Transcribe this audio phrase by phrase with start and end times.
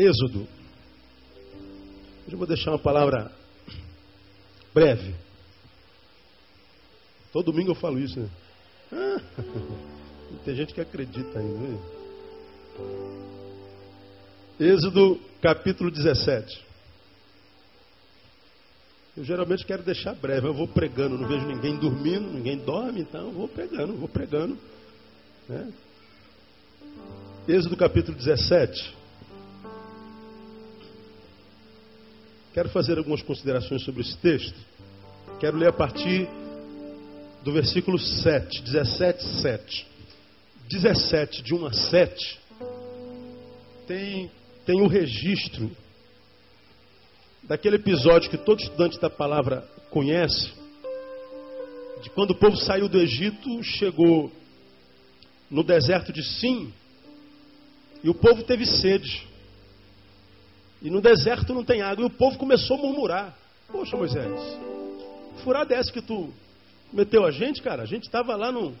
[0.00, 0.48] Êxodo.
[2.30, 3.30] Eu vou deixar uma palavra
[4.72, 5.14] breve.
[7.30, 8.30] Todo domingo eu falo isso, né?
[8.92, 9.20] Ah,
[10.44, 11.58] tem gente que acredita ainda.
[11.58, 11.78] Né?
[14.58, 16.64] Êxodo capítulo 17.
[19.18, 23.26] Eu geralmente quero deixar breve, eu vou pregando, não vejo ninguém dormindo, ninguém dorme, então
[23.26, 24.56] eu vou pregando, vou pregando.
[25.46, 25.72] Né?
[27.46, 28.99] Êxodo capítulo 17.
[32.52, 34.58] Quero fazer algumas considerações sobre esse texto.
[35.38, 36.28] Quero ler a partir
[37.44, 39.90] do versículo 7, 17, 7.
[40.70, 42.40] 17, de 1 a 7,
[43.88, 44.30] tem,
[44.64, 45.68] tem um registro
[47.42, 50.52] daquele episódio que todo estudante da palavra conhece,
[52.00, 54.30] de quando o povo saiu do Egito, chegou
[55.50, 56.72] no deserto de Sim,
[58.04, 59.26] e o povo teve sede.
[60.82, 62.02] E no deserto não tem água.
[62.02, 63.36] E o povo começou a murmurar.
[63.70, 64.58] Poxa, Moisés,
[65.44, 66.30] furada essa que tu
[66.92, 67.82] meteu a gente, cara?
[67.82, 68.74] A gente estava lá no,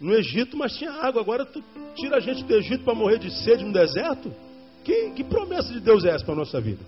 [0.00, 1.20] no Egito, mas tinha água.
[1.20, 1.62] Agora tu
[1.94, 4.32] tira a gente do Egito para morrer de sede no deserto?
[4.84, 6.84] Que, que promessa de Deus é essa para a nossa vida?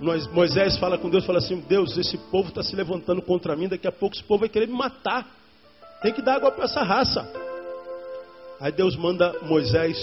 [0.00, 3.68] Nós, Moisés fala com Deus, fala assim, Deus, esse povo está se levantando contra mim,
[3.68, 5.26] daqui a pouco esse povo vai querer me matar.
[6.00, 7.30] Tem que dar água para essa raça.
[8.58, 9.98] Aí Deus manda Moisés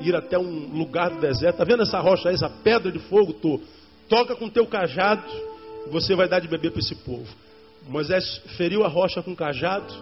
[0.00, 1.58] ir até um lugar do deserto.
[1.58, 3.32] Tá vendo essa rocha aí, essa pedra de fogo?
[3.32, 3.60] Tu
[4.08, 5.24] toca com teu cajado
[5.90, 7.26] você vai dar de beber para esse povo.
[7.88, 9.92] Moisés feriu a rocha com o cajado.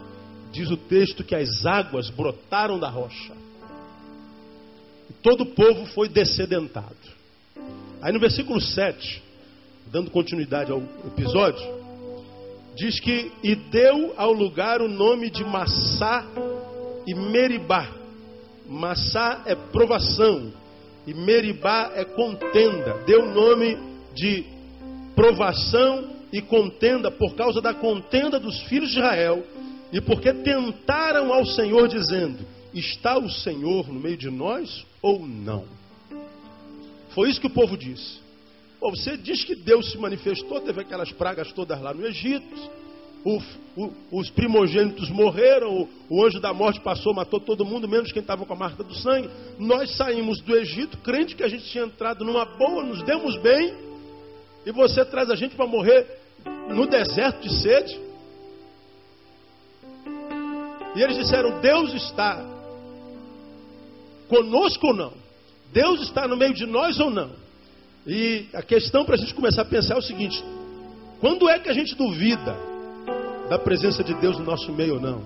[0.52, 3.34] Diz o texto que as águas brotaram da rocha.
[5.10, 6.96] E todo o povo foi descedentado.
[8.00, 9.22] Aí no versículo 7,
[9.91, 11.62] dando continuidade ao episódio,
[12.76, 16.24] diz que e deu ao lugar o nome de Massá
[17.06, 18.03] e Meribá
[18.66, 20.52] Massá é provação
[21.06, 23.02] e Meribá é contenda.
[23.06, 23.76] Deu o nome
[24.14, 24.44] de
[25.14, 29.44] provação e contenda por causa da contenda dos filhos de Israel
[29.92, 35.64] e porque tentaram ao Senhor dizendo: Está o Senhor no meio de nós ou não?
[37.10, 38.19] Foi isso que o povo disse.
[38.80, 42.84] Você diz que Deus se manifestou, teve aquelas pragas todas lá no Egito
[43.24, 43.40] o,
[43.74, 48.20] o, os primogênitos morreram, o, o, anjo da morte passou, matou todo mundo, menos quem
[48.20, 49.30] estava com a marca do sangue.
[49.58, 53.74] Nós saímos do Egito, crente que a gente tinha entrado numa boa, nos demos bem,
[54.66, 56.06] e você traz a gente para morrer
[56.68, 57.98] no deserto de sede.
[60.94, 62.44] E eles disseram: Deus está
[64.28, 65.12] conosco ou não?
[65.72, 67.30] Deus está no meio de nós ou não?
[68.06, 70.44] E a questão para a gente começar a pensar é o seguinte:
[71.20, 72.73] quando é que a gente duvida
[73.49, 75.22] da presença de Deus no nosso meio ou não?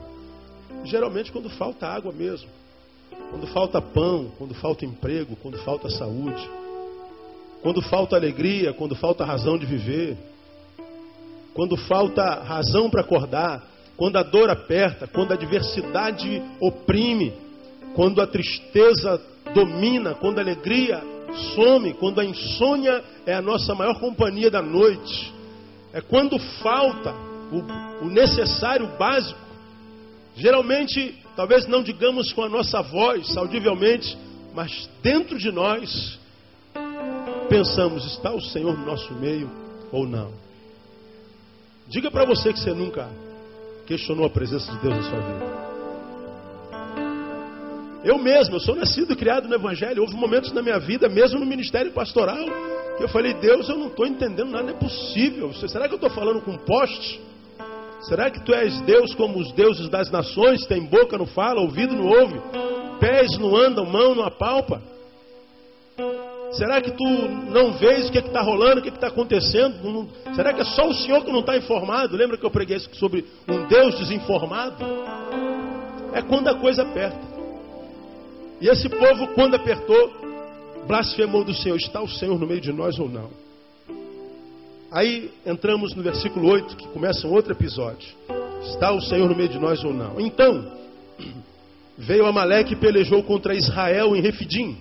[0.85, 2.49] Geralmente quando falta água mesmo.
[3.31, 6.49] Quando falta pão, quando falta emprego, quando falta saúde.
[7.63, 10.17] Quando falta alegria, quando falta razão de viver.
[11.55, 13.67] Quando falta razão para acordar.
[13.97, 17.35] Quando a dor aperta, quando a adversidade oprime.
[17.95, 19.21] Quando a tristeza
[19.53, 21.03] domina, quando a alegria
[21.55, 25.35] some, quando a insônia é a nossa maior companhia da noite.
[25.93, 29.39] É quando falta o, o necessário, o básico.
[30.37, 34.17] Geralmente, talvez não digamos com a nossa voz, audivelmente,
[34.55, 36.19] mas dentro de nós,
[37.49, 39.51] pensamos: está o Senhor no nosso meio
[39.91, 40.33] ou não?
[41.89, 43.09] Diga para você que você nunca
[43.87, 45.69] questionou a presença de Deus na sua vida.
[48.05, 50.03] Eu mesmo, eu sou nascido e criado no Evangelho.
[50.03, 52.45] Houve momentos na minha vida, mesmo no ministério pastoral,
[52.97, 55.53] que eu falei: Deus, eu não estou entendendo nada, não é possível.
[55.55, 57.21] Será que eu estou falando com um poste?
[58.03, 60.67] Será que tu és Deus como os deuses das nações?
[60.67, 62.41] Tem boca, não fala, ouvido, não ouve,
[63.01, 64.81] pés não andam, mão não apalpa?
[66.53, 70.09] Será que tu não vês o que é está rolando, o que é está acontecendo?
[70.35, 72.17] será que é só o Senhor que não está informado?
[72.17, 74.77] Lembra que eu preguei sobre um Deus desinformado?
[76.15, 77.21] É quando a coisa aperta.
[78.61, 80.13] E esse povo, quando apertou,
[80.87, 81.77] blasfemou do Senhor.
[81.77, 83.31] Está o Senhor no meio de nós ou não?
[84.91, 88.09] Aí entramos no versículo 8, que começa um outro episódio.
[88.63, 90.19] Está o Senhor no meio de nós ou não?
[90.19, 90.73] Então,
[91.97, 94.79] veio Amaleque e pelejou contra Israel em Refidim.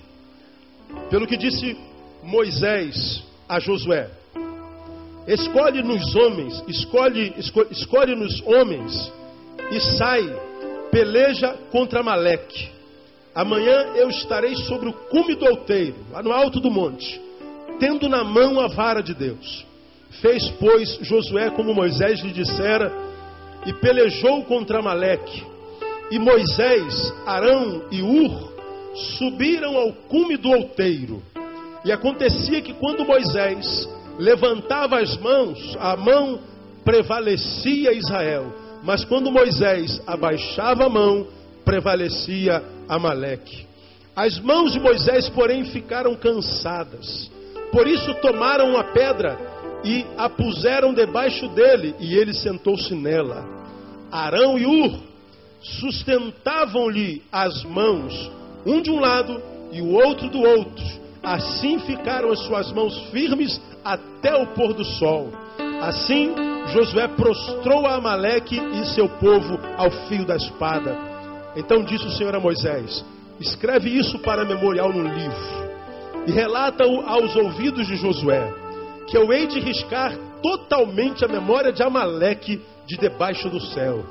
[1.10, 1.78] Pelo que disse
[2.24, 4.10] Moisés a Josué:
[5.28, 9.12] Escolhe nos homens, escolhe, escolhe, escolhe nos homens
[9.70, 10.24] e sai,
[10.90, 12.70] peleja contra Amaleque.
[13.36, 17.22] Amanhã eu estarei sobre o cume do alteiro, lá no alto do monte,
[17.78, 19.67] tendo na mão a vara de Deus.
[20.22, 22.92] Fez, pois, Josué como Moisés lhe dissera,
[23.66, 25.44] e pelejou contra Maleque.
[26.10, 28.54] E Moisés, Arão e Ur
[29.18, 31.22] subiram ao cume do outeiro.
[31.84, 33.88] E acontecia que quando Moisés
[34.18, 36.40] levantava as mãos, a mão
[36.84, 38.54] prevalecia Israel.
[38.84, 41.28] Mas quando Moisés abaixava a mão,
[41.66, 43.68] prevalecia Amaleque.
[44.16, 47.30] As mãos de Moisés, porém, ficaram cansadas.
[47.72, 49.38] Por isso tomaram uma pedra
[49.84, 53.46] e a puseram debaixo dele, e ele sentou-se nela.
[54.12, 55.00] Arão e Ur
[55.62, 58.32] sustentavam-lhe as mãos,
[58.66, 59.42] um de um lado
[59.72, 60.86] e o outro do outro.
[61.22, 65.32] Assim ficaram as suas mãos firmes até o pôr do sol.
[65.82, 66.34] Assim,
[66.74, 70.98] Josué prostrou a Amaleque e seu povo ao fio da espada.
[71.56, 73.04] Então disse o Senhor a Moisés:
[73.40, 75.68] Escreve isso para memorial no livro
[76.28, 78.54] e relata-o aos ouvidos de Josué,
[79.08, 84.06] que eu hei de riscar totalmente a memória de Amaleque de debaixo do céu.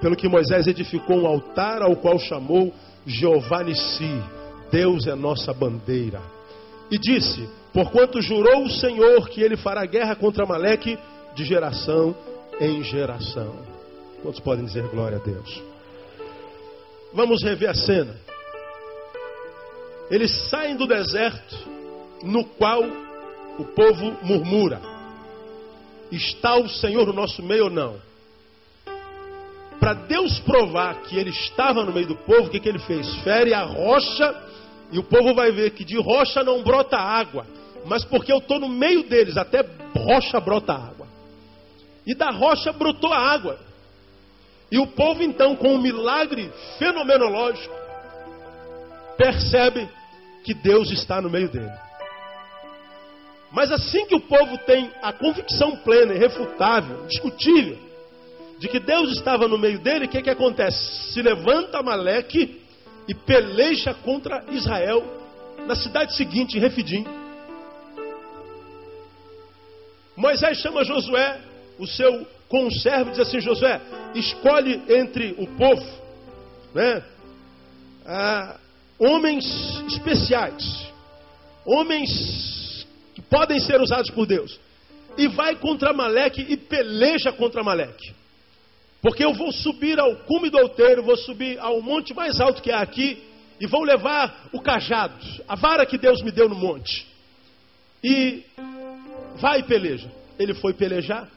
[0.00, 2.72] Pelo que Moisés edificou um altar ao qual chamou
[3.06, 4.22] Jeová Nissi,
[4.70, 6.20] Deus é nossa bandeira.
[6.90, 10.98] E disse: Porquanto jurou o Senhor que ele fará guerra contra Amaleque
[11.34, 12.14] de geração
[12.60, 13.54] em geração.
[14.22, 15.62] Quantos podem dizer glória a Deus?
[17.12, 18.14] Vamos rever a cena.
[20.10, 21.56] Eles saem do deserto
[22.22, 22.82] no qual
[23.58, 24.80] o povo murmura:
[26.10, 27.96] Está o Senhor no nosso meio ou não?
[29.78, 33.14] Para Deus provar que ele estava no meio do povo, o que, que ele fez?
[33.22, 34.34] Fere a rocha
[34.92, 37.46] e o povo vai ver que de rocha não brota água,
[37.86, 39.64] mas porque eu estou no meio deles, até
[39.96, 41.06] rocha brota água.
[42.06, 43.58] E da rocha brotou a água.
[44.70, 47.74] E o povo, então, com um milagre fenomenológico,
[49.16, 49.88] percebe
[50.44, 51.89] que Deus está no meio dele.
[53.52, 57.78] Mas assim que o povo tem a convicção plena, irrefutável, discutível,
[58.58, 61.12] de que Deus estava no meio dele, o que, que acontece?
[61.12, 62.60] Se levanta Maleque
[63.08, 65.02] e peleja contra Israel
[65.66, 67.04] na cidade seguinte, em Refidim.
[70.16, 71.40] Moisés chama Josué,
[71.78, 73.80] o seu conservo, e diz assim: Josué,
[74.14, 76.00] escolhe entre o povo
[76.74, 77.02] né,
[78.06, 78.58] ah,
[78.98, 79.44] homens
[79.88, 80.92] especiais,
[81.64, 82.59] homens
[83.20, 84.58] que podem ser usados por Deus,
[85.18, 88.14] e vai contra Maleque e peleja contra Maleque.
[89.02, 92.70] Porque eu vou subir ao cume do outeiro, vou subir ao monte mais alto que
[92.70, 93.22] há aqui,
[93.60, 95.14] e vou levar o cajado,
[95.46, 97.06] a vara que Deus me deu no monte.
[98.02, 98.42] E
[99.36, 100.10] vai e peleja.
[100.38, 101.28] Ele foi pelejar.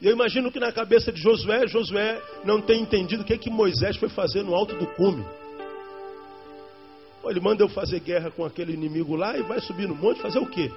[0.00, 3.38] E eu imagino que na cabeça de Josué, Josué não tem entendido o que, é
[3.38, 5.24] que Moisés foi fazer no alto do cume.
[7.30, 10.38] Ele manda eu fazer guerra com aquele inimigo lá e vai subir no monte fazer
[10.38, 10.70] o quê?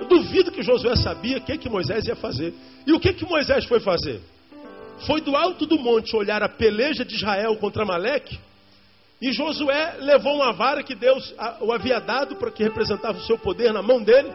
[0.00, 2.54] Eu duvido que Josué sabia o que, que Moisés ia fazer.
[2.86, 4.20] E o que, que Moisés foi fazer?
[5.06, 8.38] foi do alto do monte olhar a peleja de Israel contra Maleque,
[9.20, 13.36] e Josué levou uma vara que Deus o havia dado para que representava o seu
[13.36, 14.32] poder na mão dele.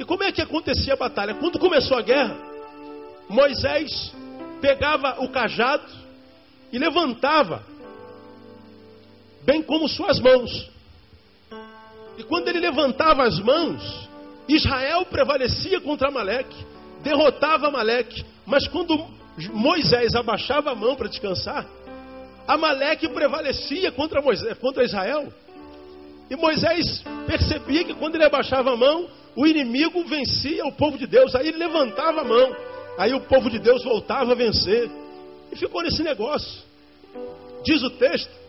[0.00, 1.34] E como é que acontecia a batalha?
[1.34, 2.36] Quando começou a guerra,
[3.28, 4.12] Moisés
[4.60, 5.86] pegava o cajado
[6.72, 7.62] e levantava,
[9.42, 10.70] bem como suas mãos.
[12.18, 14.08] E quando ele levantava as mãos,
[14.48, 16.56] Israel prevalecia contra Maleque,
[17.02, 18.24] derrotava Maleque.
[18.46, 19.06] Mas quando
[19.52, 21.66] Moisés abaixava a mão para descansar,
[22.46, 25.32] Amaleque prevalecia contra, Moisés, contra Israel.
[26.28, 31.06] E Moisés percebia que quando ele abaixava a mão, o inimigo vencia o povo de
[31.06, 31.34] Deus.
[31.34, 32.56] Aí ele levantava a mão.
[32.98, 34.90] Aí o povo de Deus voltava a vencer.
[35.52, 36.62] E ficou nesse negócio.
[37.64, 38.39] Diz o texto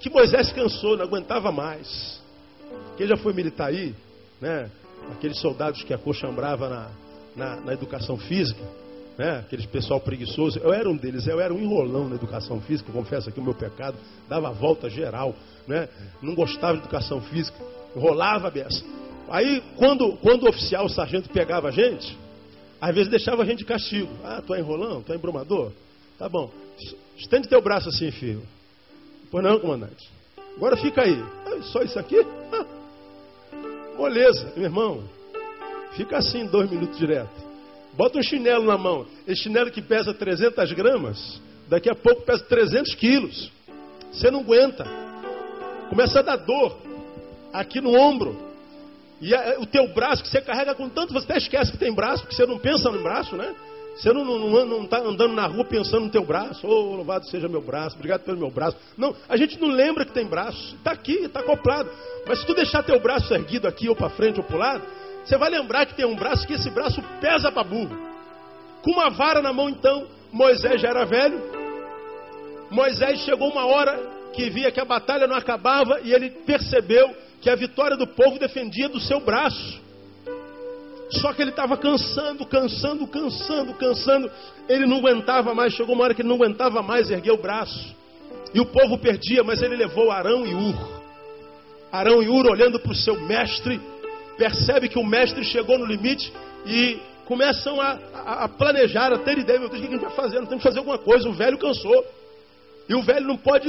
[0.00, 2.20] que Moisés cansou, não aguentava mais.
[2.96, 3.94] Quem já foi militar aí,
[4.40, 4.70] né?
[5.12, 6.90] Aqueles soldados que acochambrava na,
[7.36, 8.62] na, na educação física
[9.18, 9.40] né?
[9.40, 10.60] aqueles pessoal preguiçoso.
[10.60, 13.52] Eu era um deles, eu era um enrolão na educação física, confesso aqui o meu
[13.52, 15.34] pecado, dava volta geral,
[15.66, 15.88] né?
[16.22, 17.58] não gostava de educação física,
[17.96, 18.82] enrolava a beça.
[19.28, 22.16] Aí, quando, quando o oficial, o sargento pegava a gente,
[22.80, 24.08] às vezes deixava a gente de castigo.
[24.24, 25.02] Ah, tu é enrolão?
[25.02, 25.72] Tu é embromador?
[26.16, 26.50] Tá bom.
[27.16, 28.42] Estende teu braço assim, filho.
[29.30, 30.08] Pois não, comandante.
[30.56, 31.22] Agora fica aí.
[31.46, 32.18] Ah, só isso aqui?
[32.52, 32.64] Ah.
[33.96, 35.04] Moleza, meu irmão.
[35.92, 37.30] Fica assim dois minutos direto.
[37.94, 39.06] Bota um chinelo na mão.
[39.26, 43.50] Esse chinelo que pesa 300 gramas, daqui a pouco pesa 300 quilos.
[44.12, 44.86] Você não aguenta.
[45.88, 46.78] Começa a dar dor
[47.52, 48.36] aqui no ombro.
[49.20, 52.22] E o teu braço que você carrega com tanto, você até esquece que tem braço,
[52.22, 53.54] porque você não pensa no braço, né?
[53.98, 56.64] Você não está andando na rua pensando no teu braço.
[56.64, 58.76] Oh, louvado seja meu braço, obrigado pelo meu braço.
[58.96, 60.76] Não, a gente não lembra que tem braço.
[60.76, 61.90] Está aqui, está acoplado.
[62.24, 64.84] Mas se tu deixar teu braço erguido aqui ou para frente ou para o lado,
[65.24, 67.98] você vai lembrar que tem um braço que esse braço pesa para burro.
[68.82, 71.42] Com uma vara na mão, então, Moisés já era velho.
[72.70, 73.98] Moisés chegou uma hora
[74.32, 78.38] que via que a batalha não acabava e ele percebeu que a vitória do povo
[78.38, 79.87] dependia do seu braço.
[81.10, 84.30] Só que ele estava cansando, cansando, cansando, cansando.
[84.68, 85.72] Ele não aguentava mais.
[85.72, 87.96] Chegou uma hora que ele não aguentava mais erguer o braço.
[88.52, 91.02] E o povo perdia, mas ele levou Arão e Ur.
[91.90, 93.80] Arão e Ur, olhando para o seu mestre,
[94.36, 96.32] percebe que o mestre chegou no limite
[96.66, 99.58] e começam a, a, a planejar, a ter ideia.
[99.58, 100.36] Meu Deus, o que a gente vai fazer?
[100.40, 101.28] Temos que fazer alguma coisa.
[101.28, 102.04] O velho cansou.
[102.88, 103.68] E o velho não pode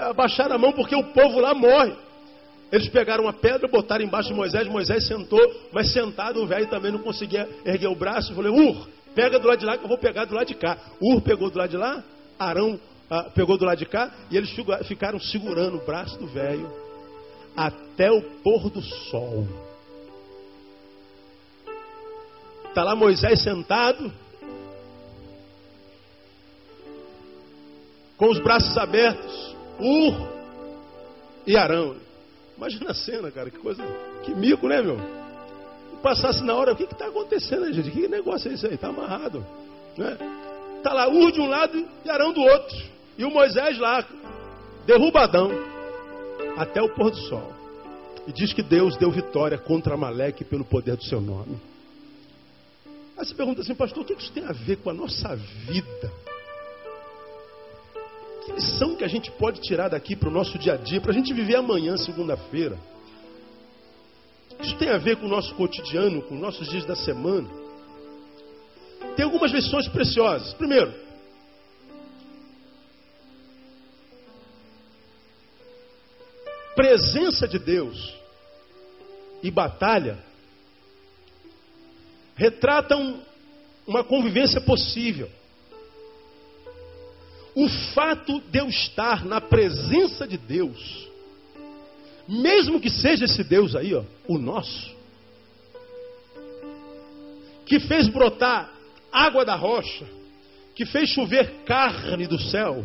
[0.00, 1.92] abaixar a mão porque o povo lá morre.
[2.72, 5.38] Eles pegaram uma pedra, botaram embaixo de Moisés, Moisés sentou,
[5.70, 8.32] mas sentado o velho também não conseguia erguer o braço.
[8.32, 10.54] Eu falei, Ur, pega do lado de lá que eu vou pegar do lado de
[10.54, 10.78] cá.
[10.98, 12.02] Ur pegou do lado de lá,
[12.38, 14.50] Arão ah, pegou do lado de cá, e eles
[14.86, 16.66] ficaram segurando o braço do velho
[17.54, 19.46] até o pôr do sol.
[22.70, 24.10] Está lá Moisés sentado,
[28.16, 30.26] com os braços abertos, Ur
[31.46, 32.01] e Arão.
[32.62, 33.82] Imagina a cena, cara, que coisa,
[34.22, 34.96] que mico, né, meu?
[36.00, 37.90] Passasse na hora, o que está acontecendo, gente?
[37.90, 38.74] Que negócio é esse aí?
[38.74, 39.44] Está amarrado.
[39.98, 40.16] Né?
[40.80, 42.76] Tá lá Ur de um lado e Arão do outro.
[43.18, 44.06] E o Moisés lá,
[44.86, 45.50] derrubadão,
[46.56, 47.52] até o pôr do sol.
[48.28, 51.60] E diz que Deus deu vitória contra Amaleque pelo poder do seu nome.
[53.18, 56.12] Aí você pergunta assim, pastor, o que isso tem a ver com a nossa vida?
[58.44, 61.12] Que lição que a gente pode tirar daqui para o nosso dia a dia, para
[61.12, 62.78] a gente viver amanhã, segunda-feira?
[64.60, 67.48] Isso tem a ver com o nosso cotidiano, com os nossos dias da semana.
[69.16, 70.54] Tem algumas lições preciosas.
[70.54, 70.92] Primeiro,
[76.74, 78.14] presença de Deus
[79.42, 80.18] e batalha
[82.34, 83.22] retratam
[83.86, 85.30] uma convivência possível.
[87.54, 91.08] O fato de eu estar na presença de Deus,
[92.26, 94.90] mesmo que seja esse Deus aí, ó, o nosso,
[97.66, 98.72] que fez brotar
[99.12, 100.06] água da rocha,
[100.74, 102.84] que fez chover carne do céu,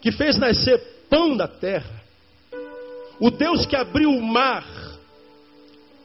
[0.00, 0.78] que fez nascer
[1.10, 2.02] pão da terra,
[3.20, 4.66] o Deus que abriu o mar,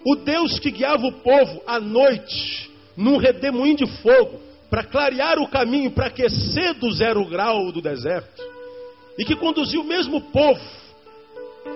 [0.05, 4.41] o Deus que guiava o povo à noite, num redemoinho de fogo,
[4.73, 8.41] para clarear o caminho, para aquecer do zero grau do deserto,
[9.19, 10.59] e que conduziu o mesmo povo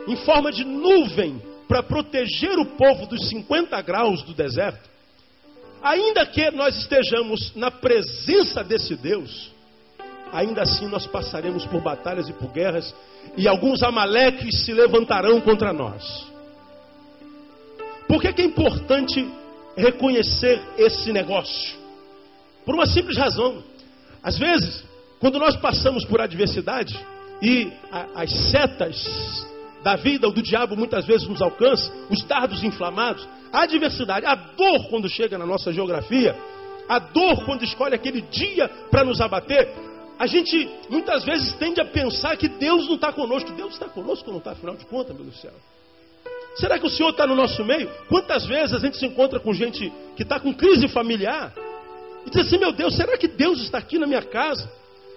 [0.08, 4.89] em forma de nuvem para proteger o povo dos 50 graus do deserto,
[5.84, 9.51] ainda que nós estejamos na presença desse Deus,
[10.34, 12.96] ainda assim nós passaremos por batalhas e por guerras,
[13.38, 16.25] e alguns amaleques se levantarão contra nós.
[18.08, 19.24] Por que, que é importante
[19.75, 21.86] reconhecer esse negócio?
[22.68, 23.64] Por uma simples razão.
[24.22, 24.84] Às vezes,
[25.22, 27.00] quando nós passamos por adversidade
[27.42, 29.48] e a, as setas
[29.82, 34.36] da vida ou do diabo muitas vezes nos alcançam, os dardos inflamados, a adversidade, a
[34.36, 36.36] dor quando chega na nossa geografia,
[36.90, 39.74] a dor quando escolhe aquele dia para nos abater,
[40.20, 43.50] a gente muitas vezes tende a pensar que Deus não está conosco.
[43.54, 45.54] Deus está conosco ou não está, afinal de contas, meu Deus do céu?
[46.58, 47.90] Será que o Senhor está no nosso meio?
[48.10, 51.54] Quantas vezes a gente se encontra com gente que está com crise familiar
[52.27, 54.69] e diz assim: meu Deus, será que Deus está aqui na minha casa?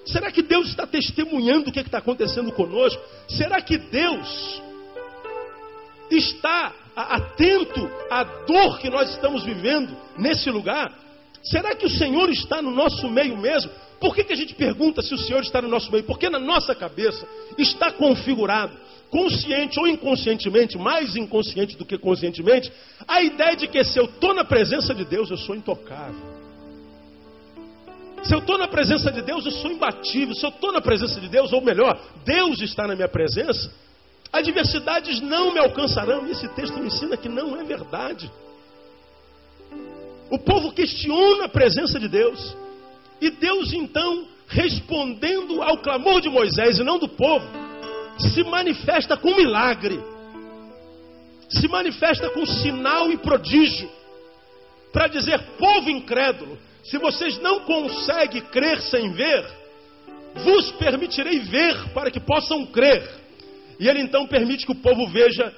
[0.06, 3.02] Será que Deus está testemunhando o que é está acontecendo conosco?
[3.28, 4.62] Será que Deus
[6.10, 10.92] está atento à dor que nós estamos vivendo nesse lugar?
[11.42, 13.70] Será que o Senhor está no nosso meio mesmo?
[13.98, 16.04] Por que, que a gente pergunta se o Senhor está no nosso meio?
[16.04, 17.26] Porque na nossa cabeça
[17.58, 18.76] está configurado,
[19.10, 22.72] consciente ou inconscientemente, mais inconsciente do que conscientemente,
[23.06, 26.39] a ideia de que se eu estou na presença de Deus, eu sou intocável.
[28.22, 30.34] Se eu estou na presença de Deus, eu sou imbatível.
[30.34, 33.72] Se eu estou na presença de Deus, ou melhor, Deus está na minha presença,
[34.32, 36.26] adversidades não me alcançarão.
[36.26, 38.30] E esse texto me ensina que não é verdade.
[40.30, 42.56] O povo questiona a presença de Deus.
[43.20, 47.46] E Deus, então, respondendo ao clamor de Moisés e não do povo,
[48.18, 49.98] se manifesta com milagre,
[51.48, 53.90] se manifesta com sinal e prodígio,
[54.92, 59.44] para dizer: povo incrédulo, se vocês não conseguem crer sem ver,
[60.44, 63.08] vos permitirei ver para que possam crer.
[63.78, 65.54] E ele então permite que o povo veja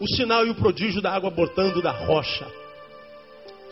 [0.00, 2.46] o sinal e o prodígio da água botando da rocha.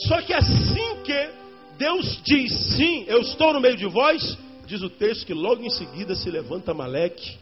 [0.06, 1.30] Só que assim que
[1.76, 5.70] Deus diz sim, eu estou no meio de vós, diz o texto que logo em
[5.70, 7.36] seguida se levanta Maleque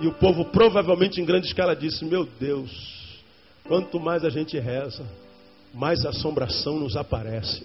[0.00, 2.70] e o povo provavelmente em grande escala disse: Meu Deus,
[3.64, 5.06] quanto mais a gente reza,
[5.72, 7.64] mais assombração nos aparece.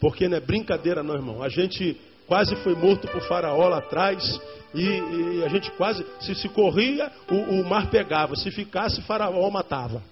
[0.00, 1.42] Porque não é brincadeira, não, irmão.
[1.42, 4.40] A gente quase foi morto por faraó lá atrás.
[4.74, 8.34] E, e a gente quase, se se corria, o, o mar pegava.
[8.36, 10.02] Se ficasse, faraó matava.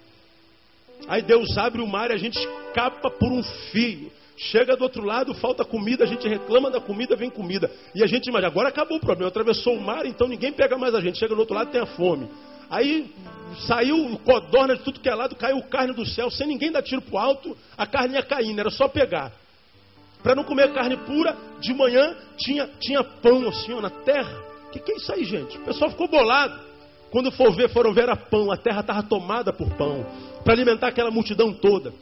[1.06, 4.10] Aí Deus abre o mar e a gente escapa por um fio.
[4.36, 7.70] Chega do outro lado, falta comida, a gente reclama da comida, vem comida.
[7.92, 10.94] E a gente imagina, agora acabou o problema, atravessou o mar, então ninguém pega mais
[10.94, 11.18] a gente.
[11.18, 12.28] Chega do outro lado, tem a fome.
[12.70, 13.12] Aí
[13.66, 17.02] saiu codorna de tudo que é lado, caiu carne do céu, sem ninguém dar tiro
[17.02, 19.32] pro alto, a carne ia caindo, era só pegar.
[20.22, 24.42] Para não comer carne pura, de manhã tinha, tinha pão assim ó, na terra.
[24.68, 25.56] O que, que é isso aí, gente?
[25.58, 26.68] O pessoal ficou bolado.
[27.10, 30.04] Quando for ver, foram ver a pão, a terra estava tomada por pão,
[30.44, 31.92] para alimentar aquela multidão toda.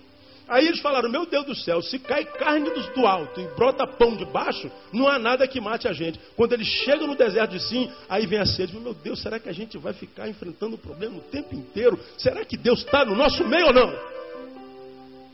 [0.49, 4.17] Aí eles falaram: Meu Deus do céu, se cai carne do alto e brota pão
[4.17, 6.21] de baixo, não há nada que mate a gente.
[6.37, 9.49] Quando eles chegam no deserto de Sim, aí vem a sede: Meu Deus, será que
[9.49, 11.99] a gente vai ficar enfrentando o problema o tempo inteiro?
[12.17, 13.93] Será que Deus está no nosso meio ou não?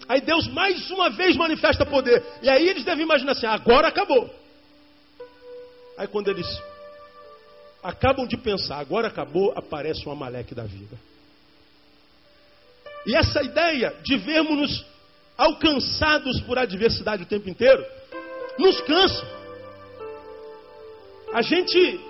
[0.08, 2.22] Aí Deus mais uma vez manifesta poder.
[2.42, 4.28] E aí eles devem imaginar assim: agora acabou.
[5.96, 6.46] Aí quando eles
[7.82, 10.96] acabam de pensar, agora acabou, aparece um Amaleque da vida.
[13.04, 14.84] E essa ideia de vermos-nos
[15.36, 17.84] alcançados por adversidade o tempo inteiro,
[18.58, 19.26] nos cansa.
[21.32, 22.00] A gente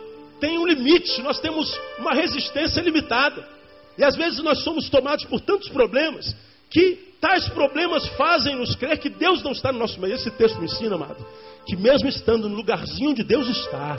[0.40, 3.48] tem um limite, nós temos uma resistência limitada.
[3.96, 6.34] E às vezes nós somos tomados por tantos problemas
[6.70, 10.12] que tais problemas fazem-nos crer que Deus não está no nosso meio.
[10.12, 11.24] Esse texto me ensina, amado,
[11.64, 13.96] que mesmo estando no lugarzinho onde Deus está,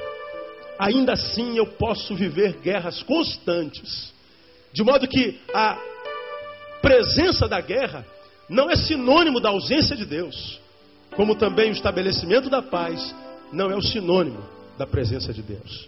[0.78, 4.14] ainda assim eu posso viver guerras constantes.
[4.74, 5.78] De modo que a
[6.82, 8.06] presença da guerra
[8.50, 10.60] não é sinônimo da ausência de Deus,
[11.16, 13.16] como também o estabelecimento da paz
[13.54, 14.44] não é o sinônimo
[14.78, 15.88] da presença de Deus.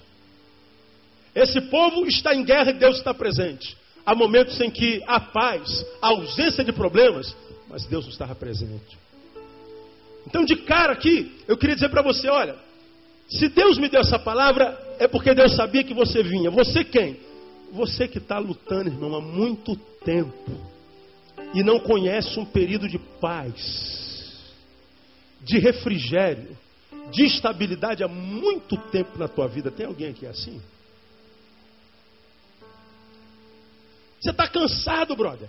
[1.36, 3.76] Esse povo está em guerra e Deus está presente.
[4.06, 7.36] Há momentos em que há paz, há ausência de problemas,
[7.68, 8.98] mas Deus não estava presente.
[10.28, 12.56] Então, de cara aqui, eu queria dizer para você: olha,
[13.28, 16.52] se Deus me deu essa palavra, é porque Deus sabia que você vinha.
[16.52, 17.18] Você quem?
[17.72, 20.52] Você que está lutando, irmão, há muito tempo
[21.54, 24.54] e não conhece um período de paz,
[25.42, 26.56] de refrigério,
[27.12, 29.72] de estabilidade há muito tempo na tua vida.
[29.72, 30.62] Tem alguém aqui assim?
[34.26, 35.48] Você está cansado, brother.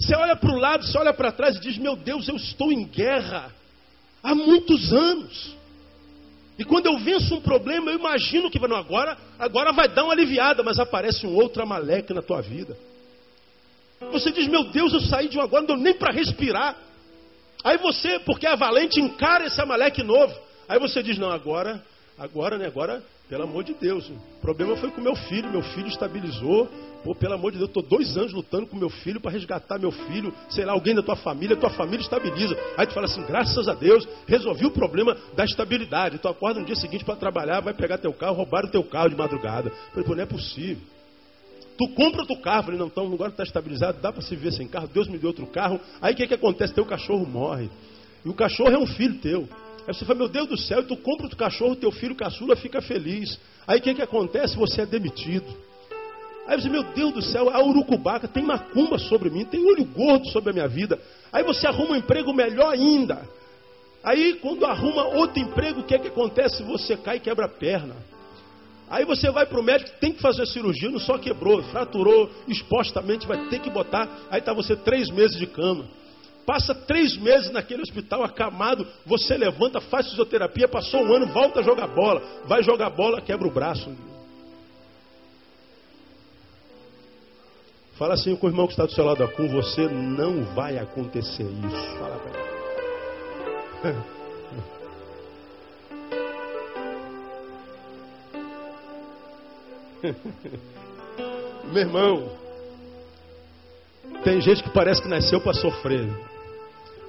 [0.00, 2.72] Você olha para o lado, você olha para trás e diz: Meu Deus, eu estou
[2.72, 3.54] em guerra
[4.20, 5.56] há muitos anos.
[6.58, 10.60] E quando eu venço um problema, eu imagino que agora, agora vai dar uma aliviada,
[10.64, 12.76] mas aparece um outro amaleque na tua vida.
[14.10, 16.76] Você diz, meu Deus, eu saí de um agora, não deu nem para respirar.
[17.62, 20.36] Aí você, porque é valente, encara esse amaleque novo.
[20.68, 21.80] Aí você diz, não, agora,
[22.18, 24.08] agora, né, agora, pelo amor de Deus.
[24.08, 26.68] O problema foi com meu filho, meu filho estabilizou.
[27.04, 29.92] Pô, pelo amor de Deus, estou dois anos lutando com meu filho para resgatar meu
[29.92, 32.56] filho, sei lá, alguém da tua família, tua família estabiliza.
[32.76, 36.18] Aí tu fala assim, graças a Deus, resolvi o problema da estabilidade.
[36.18, 39.16] Tu acorda no dia seguinte para trabalhar, vai pegar teu carro, roubaram teu carro de
[39.16, 39.68] madrugada.
[39.68, 40.82] Eu falei, pô, não é possível.
[41.78, 42.64] Tu compra outro carro.
[42.64, 44.88] Falei, não, então agora está estabilizado, dá para se viver sem carro.
[44.88, 45.78] Deus me deu outro carro.
[46.00, 46.74] Aí o que, que acontece?
[46.74, 47.70] Teu cachorro morre.
[48.24, 49.48] E o cachorro é um filho teu.
[49.88, 52.82] Aí você fala, meu Deus do céu, tu compra outro cachorro, teu filho caçula fica
[52.82, 53.40] feliz.
[53.66, 54.54] Aí o que, que acontece?
[54.54, 55.46] Você é demitido.
[56.46, 60.28] Aí você, meu Deus do céu, a urucubaca tem macumba sobre mim, tem olho gordo
[60.28, 61.00] sobre a minha vida.
[61.32, 63.26] Aí você arruma um emprego melhor ainda.
[64.04, 66.62] Aí quando arruma outro emprego, o que, que acontece?
[66.64, 67.96] Você cai e quebra a perna.
[68.90, 73.26] Aí você vai para o médico, tem que fazer cirurgia, não só quebrou, fraturou expostamente,
[73.26, 74.06] vai ter que botar.
[74.30, 75.86] Aí está você três meses de cama.
[76.48, 81.62] Passa três meses naquele hospital acamado, você levanta, faz fisioterapia, passou um ano, volta a
[81.62, 82.22] jogar bola.
[82.46, 83.94] Vai jogar bola, quebra o braço.
[87.98, 91.42] Fala assim com o irmão que está do seu lado, com você não vai acontecer
[91.42, 91.98] isso.
[91.98, 92.40] Fala para
[93.90, 93.98] ele.
[101.74, 102.32] Meu irmão,
[104.24, 106.08] tem gente que parece que nasceu para sofrer.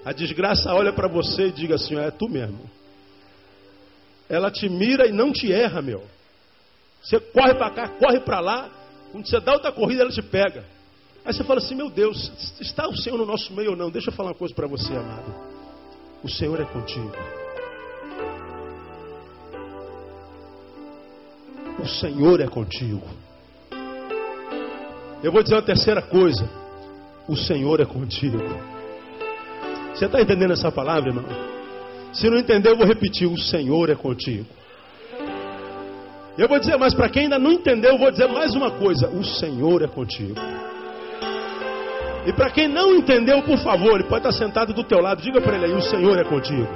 [0.05, 2.69] A desgraça olha para você e diga assim: é tu mesmo.
[4.29, 6.03] Ela te mira e não te erra, meu.
[7.01, 8.69] Você corre para cá, corre para lá.
[9.11, 10.63] Quando você dá outra corrida, ela te pega.
[11.25, 13.89] Aí você fala assim: Meu Deus, está o Senhor no nosso meio ou não?
[13.89, 15.33] Deixa eu falar uma coisa para você, amado.
[16.23, 17.11] O Senhor é contigo.
[21.81, 23.07] O Senhor é contigo.
[25.23, 26.49] Eu vou dizer uma terceira coisa.
[27.27, 28.37] O Senhor é contigo.
[29.93, 31.25] Você está entendendo essa palavra, irmão?
[32.13, 34.45] Se não entender, eu vou repetir: o Senhor é contigo.
[36.37, 39.09] Eu vou dizer mais, para quem ainda não entendeu, eu vou dizer mais uma coisa:
[39.09, 40.35] o Senhor é contigo.
[42.25, 45.41] E para quem não entendeu, por favor, ele pode estar sentado do teu lado, diga
[45.41, 46.67] para ele aí: o Senhor é contigo.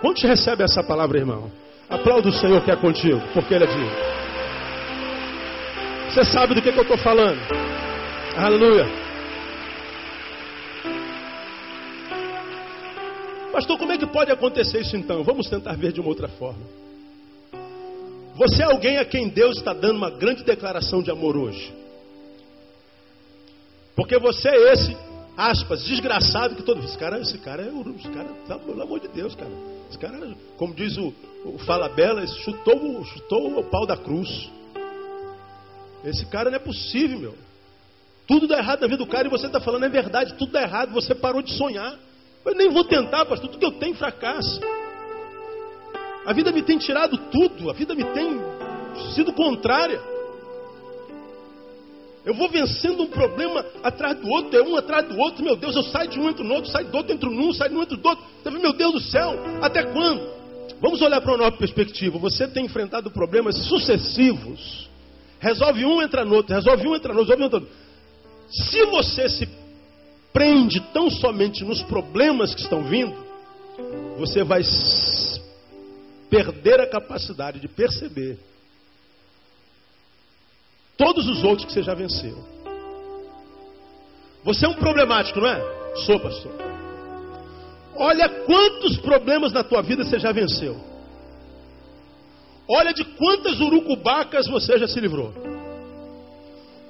[0.00, 1.50] Quantos recebe essa palavra, irmão?
[1.90, 4.18] Aplauda o Senhor que é contigo, porque Ele é de?
[6.10, 7.40] Você sabe do que, que eu estou falando.
[8.38, 8.86] Aleluia.
[13.50, 15.24] Pastor, como é que pode acontecer isso então?
[15.24, 16.64] Vamos tentar ver de uma outra forma.
[18.36, 21.74] Você é alguém a quem Deus está dando uma grande declaração de amor hoje.
[23.96, 24.96] Porque você é esse,
[25.36, 26.84] aspas, desgraçado que todo.
[26.84, 27.72] Esse cara, esse cara é.
[27.96, 29.50] Esse cara, pelo amor de Deus, cara.
[29.90, 30.16] Esse cara,
[30.56, 31.12] como diz o,
[31.44, 34.48] o Fala Bela, chutou, chutou o pau da cruz.
[36.04, 37.47] Esse cara não é possível, meu.
[38.28, 40.60] Tudo dá errado na vida do cara e você está falando é verdade, tudo dá
[40.60, 41.98] errado, você parou de sonhar.
[42.44, 44.60] Eu nem vou tentar, pastor, tudo que eu tenho fracassa.
[46.26, 48.38] A vida me tem tirado tudo, a vida me tem
[49.14, 49.98] sido contrária.
[52.22, 55.42] Eu vou vencendo um problema atrás do outro, é um atrás do outro.
[55.42, 57.72] Meu Deus, eu saio de um, entro no outro, saio do outro, entro num, saio
[57.74, 58.24] um, entro do outro.
[58.60, 60.20] Meu Deus do céu, até quando?
[60.82, 62.18] Vamos olhar para uma nova perspectiva.
[62.18, 64.86] Você tem enfrentado problemas sucessivos.
[65.40, 67.87] Resolve um, entra no outro, resolve um, entra no outro, resolve um, entra no outro.
[68.50, 69.48] Se você se
[70.32, 73.14] prende tão somente nos problemas que estão vindo,
[74.16, 74.62] você vai
[76.30, 78.38] perder a capacidade de perceber
[80.96, 82.36] todos os outros que você já venceu.
[84.44, 85.96] Você é um problemático, não é?
[86.06, 86.52] Sou, pastor.
[87.94, 90.76] Olha quantos problemas na tua vida você já venceu.
[92.68, 95.57] Olha de quantas urucubacas você já se livrou.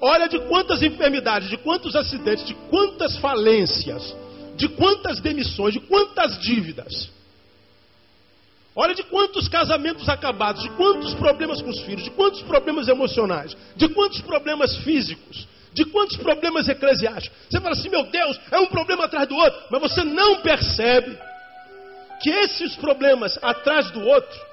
[0.01, 4.15] Olha de quantas enfermidades, de quantos acidentes, de quantas falências,
[4.57, 7.11] de quantas demissões, de quantas dívidas.
[8.75, 13.57] Olha de quantos casamentos acabados, de quantos problemas com os filhos, de quantos problemas emocionais,
[13.75, 17.37] de quantos problemas físicos, de quantos problemas eclesiásticos.
[17.51, 21.19] Você fala assim, meu Deus, é um problema atrás do outro, mas você não percebe
[22.23, 24.48] que esses problemas atrás do outro,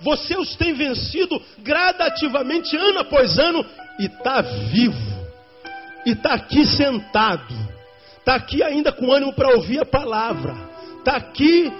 [0.00, 3.64] você os tem vencido gradativamente, ano após ano,
[3.98, 5.26] e está vivo,
[6.04, 7.54] e está aqui sentado,
[8.18, 10.54] está aqui ainda com ânimo para ouvir a palavra,
[10.98, 11.72] está aqui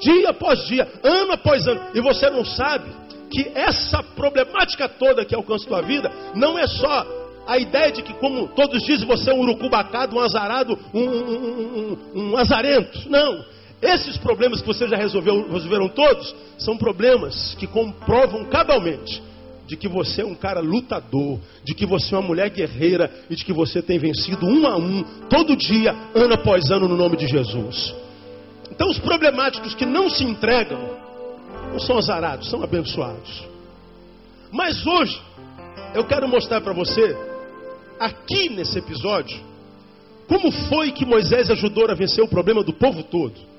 [0.00, 2.90] dia após dia, ano após ano, e você não sabe
[3.30, 8.02] que essa problemática toda que alcança a tua vida não é só a ideia de
[8.02, 13.10] que, como todos dizem, você é um urucubacado, um azarado, um, um, um, um azarento.
[13.10, 13.44] Não.
[13.84, 19.22] Esses problemas que você já resolveu, resolveram todos são problemas que comprovam cabalmente
[19.66, 23.36] de que você é um cara lutador, de que você é uma mulher guerreira e
[23.36, 27.18] de que você tem vencido um a um, todo dia, ano após ano, no nome
[27.18, 27.94] de Jesus.
[28.70, 30.80] Então, os problemáticos que não se entregam
[31.70, 33.44] não são azarados, são abençoados.
[34.50, 35.20] Mas hoje,
[35.94, 37.16] eu quero mostrar para você,
[38.00, 39.38] aqui nesse episódio,
[40.26, 43.53] como foi que Moisés ajudou a vencer o problema do povo todo.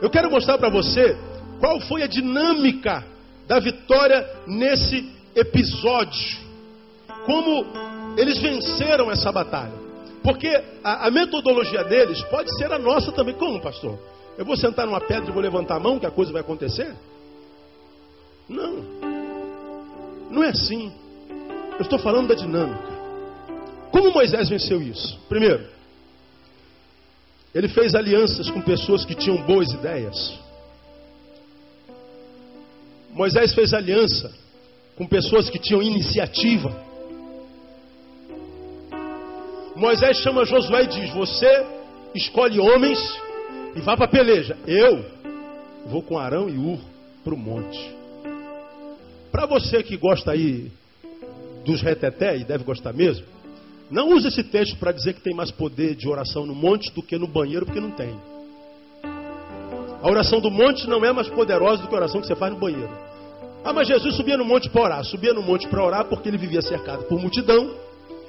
[0.00, 1.16] Eu quero mostrar para você
[1.58, 3.04] qual foi a dinâmica
[3.46, 6.38] da vitória nesse episódio.
[7.24, 7.66] Como
[8.16, 9.72] eles venceram essa batalha.
[10.22, 10.48] Porque
[10.84, 13.34] a, a, metodologia deles pode ser a nossa também.
[13.34, 13.98] Como, pastor?
[14.36, 16.94] Eu vou sentar numa pedra e vou levantar a mão que a coisa vai acontecer?
[18.48, 18.84] Não.
[20.30, 20.92] Não é assim.
[21.78, 22.98] Eu estou falando da dinâmica.
[23.90, 25.18] Como Moisés venceu isso?
[25.28, 25.66] Primeiro,
[27.54, 30.38] ele fez alianças com pessoas que tinham boas ideias.
[33.10, 34.32] Moisés fez aliança
[34.96, 36.70] com pessoas que tinham iniciativa.
[39.74, 41.66] Moisés chama Josué e diz: Você
[42.14, 42.98] escolhe homens
[43.74, 44.56] e vá para a peleja.
[44.66, 45.04] Eu
[45.86, 46.78] vou com Arão e Ur
[47.24, 47.78] para o monte.
[49.30, 50.70] Para você que gosta aí
[51.64, 53.26] dos reteté, e deve gostar mesmo,
[53.90, 57.02] não use esse texto para dizer que tem mais poder de oração no monte do
[57.02, 58.14] que no banheiro, porque não tem.
[60.02, 62.52] A oração do monte não é mais poderosa do que a oração que você faz
[62.52, 62.90] no banheiro.
[63.64, 65.04] Ah, mas Jesus subia no monte para orar.
[65.04, 67.74] Subia no monte para orar porque ele vivia cercado por multidão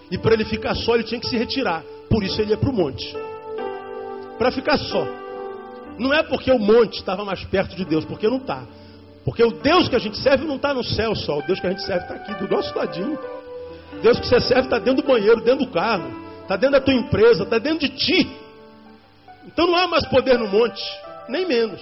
[0.10, 1.84] e para ele ficar só, ele tinha que se retirar.
[2.10, 3.16] Por isso ele ia para o monte.
[4.38, 5.06] Para ficar só.
[6.00, 8.64] Não é porque o monte estava mais perto de Deus, porque não está.
[9.24, 11.38] Porque o Deus que a gente serve não está no céu só.
[11.38, 13.20] O Deus que a gente serve está aqui, do nosso ladinho.
[14.02, 16.10] Deus que você serve está dentro do banheiro, dentro do carro.
[16.42, 18.28] Está dentro da tua empresa, está dentro de ti.
[19.46, 20.82] Então não há mais poder no monte,
[21.28, 21.82] nem menos.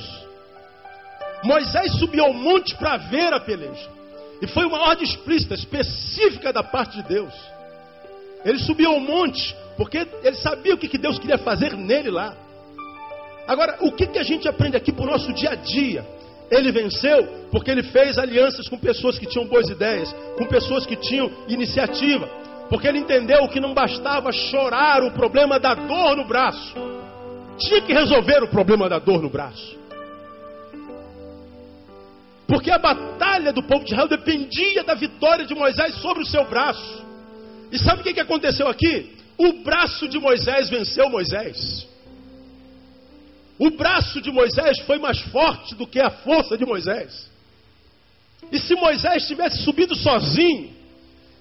[1.43, 3.89] Moisés subiu ao monte para ver a peleja.
[4.41, 7.33] E foi uma ordem explícita, específica da parte de Deus.
[8.45, 12.33] Ele subiu ao monte, porque ele sabia o que Deus queria fazer nele lá.
[13.47, 16.05] Agora, o que, que a gente aprende aqui para o nosso dia a dia?
[16.49, 20.95] Ele venceu porque ele fez alianças com pessoas que tinham boas ideias, com pessoas que
[20.95, 22.27] tinham iniciativa,
[22.69, 26.73] porque ele entendeu que não bastava chorar o problema da dor no braço,
[27.57, 29.77] tinha que resolver o problema da dor no braço.
[32.47, 36.45] Porque a batalha do povo de Israel dependia da vitória de Moisés sobre o seu
[36.45, 37.05] braço.
[37.71, 39.17] E sabe o que aconteceu aqui?
[39.37, 41.85] O braço de Moisés venceu Moisés.
[43.59, 47.29] O braço de Moisés foi mais forte do que a força de Moisés.
[48.51, 50.69] E se Moisés tivesse subido sozinho,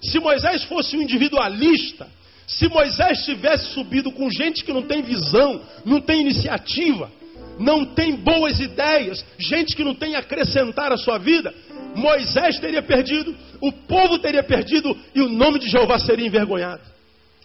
[0.01, 2.07] se Moisés fosse um individualista,
[2.47, 7.11] se Moisés tivesse subido com gente que não tem visão, não tem iniciativa,
[7.59, 11.53] não tem boas ideias, gente que não tem a acrescentar à sua vida,
[11.95, 16.81] Moisés teria perdido, o povo teria perdido e o nome de Jeová seria envergonhado.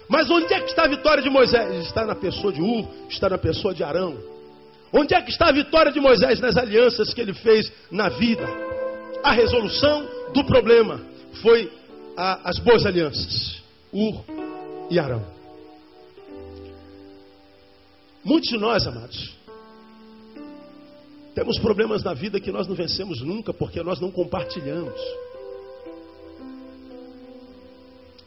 [0.09, 1.87] Mas onde é que está a vitória de Moisés?
[1.87, 4.17] Está na pessoa de Ur, está na pessoa de Arão.
[4.93, 8.47] Onde é que está a vitória de Moisés nas alianças que ele fez na vida?
[9.23, 11.01] A resolução do problema
[11.41, 11.73] foi
[12.17, 13.63] a, as boas alianças.
[13.93, 14.23] Ur
[14.91, 15.25] e Arão.
[18.23, 19.33] Muitos de nós, amados,
[21.35, 25.01] temos problemas na vida que nós não vencemos nunca porque nós não compartilhamos.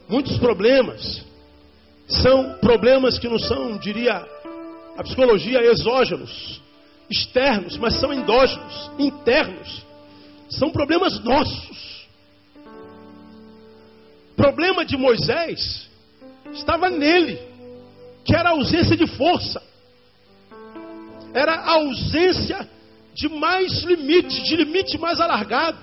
[0.08, 1.24] Muitos problemas
[2.08, 4.24] são problemas que não são, diria
[4.96, 6.60] a psicologia, exógenos,
[7.10, 9.84] externos, mas são endógenos, internos.
[10.48, 12.06] São problemas nossos.
[14.32, 15.88] O problema de Moisés
[16.52, 17.38] estava nele,
[18.24, 19.62] que era a ausência de força,
[21.34, 22.68] era a ausência
[23.14, 25.78] de mais limite, de limite mais alargado.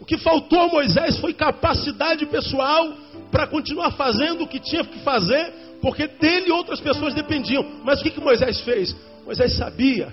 [0.00, 2.94] O que faltou a Moisés foi capacidade pessoal
[3.30, 7.64] para continuar fazendo o que tinha que fazer, porque dele outras pessoas dependiam.
[7.84, 8.94] Mas o que, que Moisés fez?
[9.24, 10.12] Moisés sabia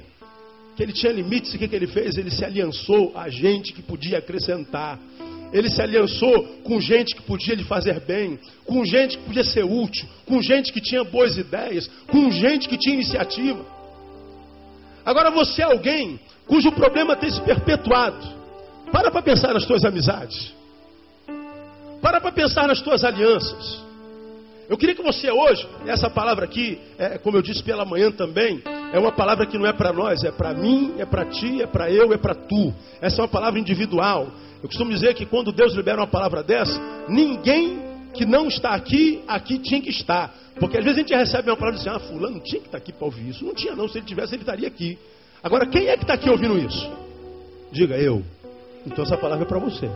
[0.76, 2.18] que ele tinha limites, e o que, que ele fez?
[2.18, 5.00] Ele se aliançou a gente que podia acrescentar.
[5.52, 9.64] Ele se aliançou com gente que podia lhe fazer bem, com gente que podia ser
[9.64, 13.66] útil, com gente que tinha boas ideias, com gente que tinha iniciativa.
[15.04, 18.38] Agora você é alguém cujo problema tem se perpetuado.
[18.92, 20.54] Para para pensar nas tuas amizades.
[22.02, 23.87] Para para pensar nas tuas alianças.
[24.70, 28.62] Eu queria que você hoje, essa palavra aqui, é, como eu disse pela manhã também,
[28.92, 31.68] é uma palavra que não é para nós, é para mim, é para ti, é
[31.68, 32.74] para eu, é para tu.
[33.00, 34.28] Essa é uma palavra individual.
[34.62, 36.78] Eu costumo dizer que quando Deus libera uma palavra dessa,
[37.08, 37.80] ninguém
[38.14, 40.34] que não está aqui, aqui tinha que estar.
[40.60, 42.92] Porque às vezes a gente recebe uma palavra assim, ah, fulano tinha que estar aqui
[42.92, 43.46] para ouvir isso.
[43.46, 44.98] Não tinha não, se ele tivesse, ele estaria aqui.
[45.42, 46.92] Agora, quem é que está aqui ouvindo isso?
[47.72, 48.22] Diga, eu.
[48.86, 49.90] Então essa palavra é para você.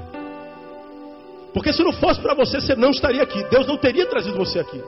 [1.54, 3.44] Porque se não fosse para você, você não estaria aqui.
[3.50, 4.82] Deus não teria trazido você aqui.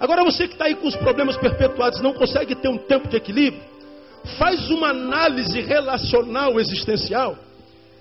[0.00, 3.16] Agora você que está aí com os problemas perpetuados, não consegue ter um tempo de
[3.16, 3.62] equilíbrio,
[4.38, 7.36] faz uma análise relacional existencial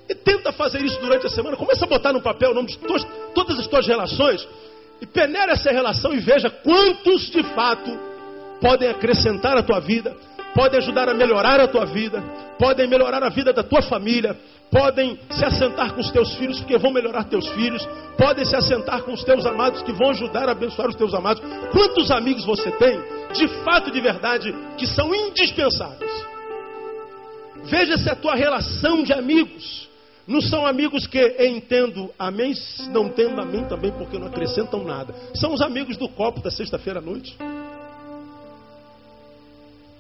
[0.08, 1.58] e tenta fazer isso durante a semana.
[1.58, 4.48] Começa a botar no papel o nome de todas, as tuas relações
[5.02, 7.98] e peneira essa relação e veja quantos de fato
[8.62, 10.16] podem acrescentar à tua vida,
[10.54, 12.22] podem ajudar a melhorar a tua vida,
[12.60, 14.38] podem melhorar a vida da tua família,
[14.72, 19.02] podem se assentar com os teus filhos, porque vão melhorar teus filhos, podem se assentar
[19.04, 21.42] com os teus amados, que vão ajudar a abençoar os teus amados.
[21.72, 23.00] Quantos amigos você tem,
[23.34, 26.12] de fato, de verdade, que são indispensáveis?
[27.64, 29.88] Veja se a tua relação de amigos
[30.28, 32.54] não são amigos que entendo amém,
[32.90, 35.16] não tendo amém também, porque não acrescentam nada.
[35.34, 37.38] São os amigos do copo da sexta-feira à noite.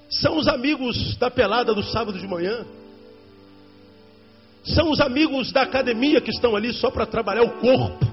[0.09, 2.65] São os amigos da pelada do sábado de manhã.
[4.67, 8.05] São os amigos da academia que estão ali só para trabalhar o corpo.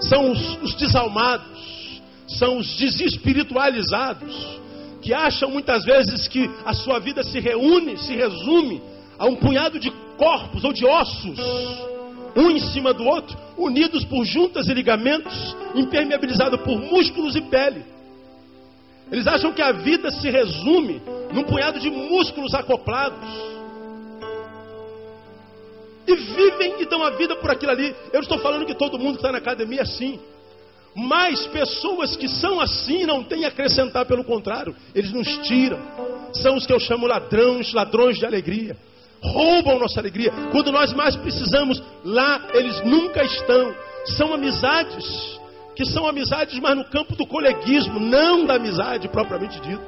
[0.00, 2.00] São os, os desalmados.
[2.26, 4.60] São os desespiritualizados.
[5.02, 8.82] Que acham muitas vezes que a sua vida se reúne, se resume
[9.18, 11.38] a um punhado de corpos ou de ossos,
[12.36, 17.84] um em cima do outro, unidos por juntas e ligamentos, impermeabilizados por músculos e pele.
[19.10, 21.00] Eles acham que a vida se resume
[21.32, 23.57] num punhado de músculos acoplados.
[26.08, 27.94] E vivem e dão a vida por aquilo ali.
[28.12, 30.18] Eu estou falando que todo mundo que está na academia é assim.
[30.96, 35.78] Mas pessoas que são assim não têm a acrescentar, pelo contrário, eles nos tiram.
[36.32, 38.74] São os que eu chamo ladrões, ladrões de alegria.
[39.22, 40.32] Roubam nossa alegria.
[40.50, 43.74] Quando nós mais precisamos, lá eles nunca estão.
[44.16, 45.38] São amizades
[45.76, 49.86] que são amizades, mas no campo do coleguismo, não da amizade propriamente dita.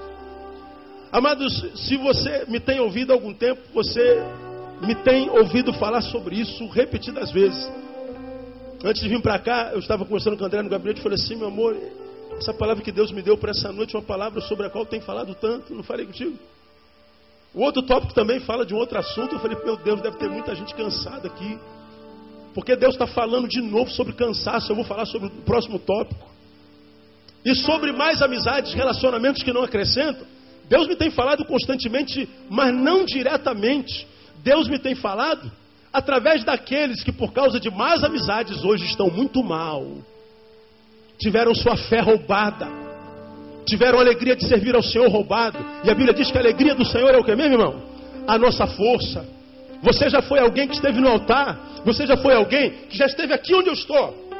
[1.10, 4.22] Amados, se você me tem ouvido há algum tempo, você
[4.80, 7.70] me tem ouvido falar sobre isso repetidas vezes.
[8.82, 11.18] Antes de vir para cá, eu estava conversando com o André no gabinete e falei
[11.18, 11.76] assim: meu amor,
[12.38, 14.86] essa palavra que Deus me deu para essa noite é uma palavra sobre a qual
[14.86, 16.38] tem falado tanto, não falei contigo?
[17.52, 19.34] O outro tópico também fala de um outro assunto.
[19.34, 21.58] Eu falei, meu Deus, deve ter muita gente cansada aqui.
[22.54, 24.70] Porque Deus está falando de novo sobre cansaço.
[24.70, 26.28] Eu vou falar sobre o próximo tópico.
[27.44, 30.26] E sobre mais amizades, relacionamentos que não acrescentam.
[30.68, 34.06] Deus me tem falado constantemente, mas não diretamente.
[34.42, 35.50] Deus me tem falado
[35.92, 39.86] através daqueles que, por causa de más amizades, hoje estão muito mal,
[41.18, 42.68] tiveram sua fé roubada,
[43.66, 45.58] tiveram a alegria de servir ao Senhor roubado.
[45.84, 47.82] E a Bíblia diz que a alegria do Senhor é o que mesmo, irmão?
[48.26, 49.26] A nossa força.
[49.82, 51.58] Você já foi alguém que esteve no altar?
[51.84, 54.30] Você já foi alguém que já esteve aqui onde eu estou?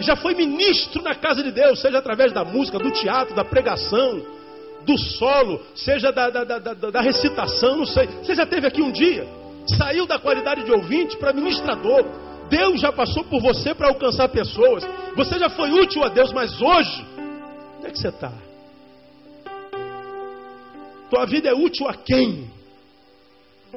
[0.00, 4.22] Já foi ministro na casa de Deus, seja através da música, do teatro, da pregação,
[4.88, 8.06] do solo, seja da, da, da, da recitação, não sei.
[8.06, 9.28] Você já teve aqui um dia?
[9.76, 12.06] Saiu da qualidade de ouvinte para ministrador.
[12.48, 14.82] Deus já passou por você para alcançar pessoas.
[15.14, 17.06] Você já foi útil a Deus, mas hoje,
[17.76, 18.32] onde é que você está?
[21.10, 22.50] Tua vida é útil a quem?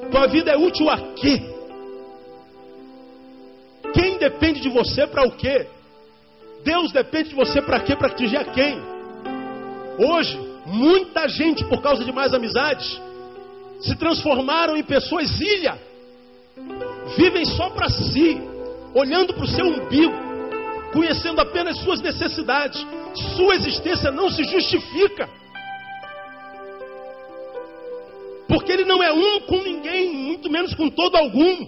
[0.09, 1.41] Tua vida é útil a quê?
[3.93, 5.67] Quem depende de você para o quê?
[6.63, 7.97] Deus depende de você para quê?
[7.97, 8.79] Para atingir a quem?
[9.97, 12.99] Hoje, muita gente, por causa de mais amizades,
[13.81, 15.77] se transformaram em pessoas ilha.
[17.17, 18.39] Vivem só para si,
[18.93, 20.13] olhando para o seu umbigo,
[20.93, 22.85] conhecendo apenas suas necessidades.
[23.35, 25.27] Sua existência não se justifica.
[28.47, 31.67] Porque ele não é um com ninguém, muito menos com todo algum.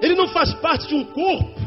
[0.00, 1.62] Ele não faz parte de um corpo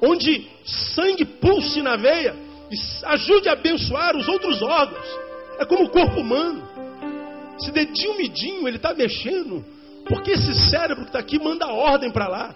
[0.00, 2.34] onde sangue pulse na veia
[2.70, 5.27] e ajude a abençoar os outros órgãos.
[5.58, 6.62] É como o corpo humano.
[7.60, 9.64] Esse dedinho midinho, ele está mexendo,
[10.06, 12.54] porque esse cérebro que está aqui manda ordem para lá.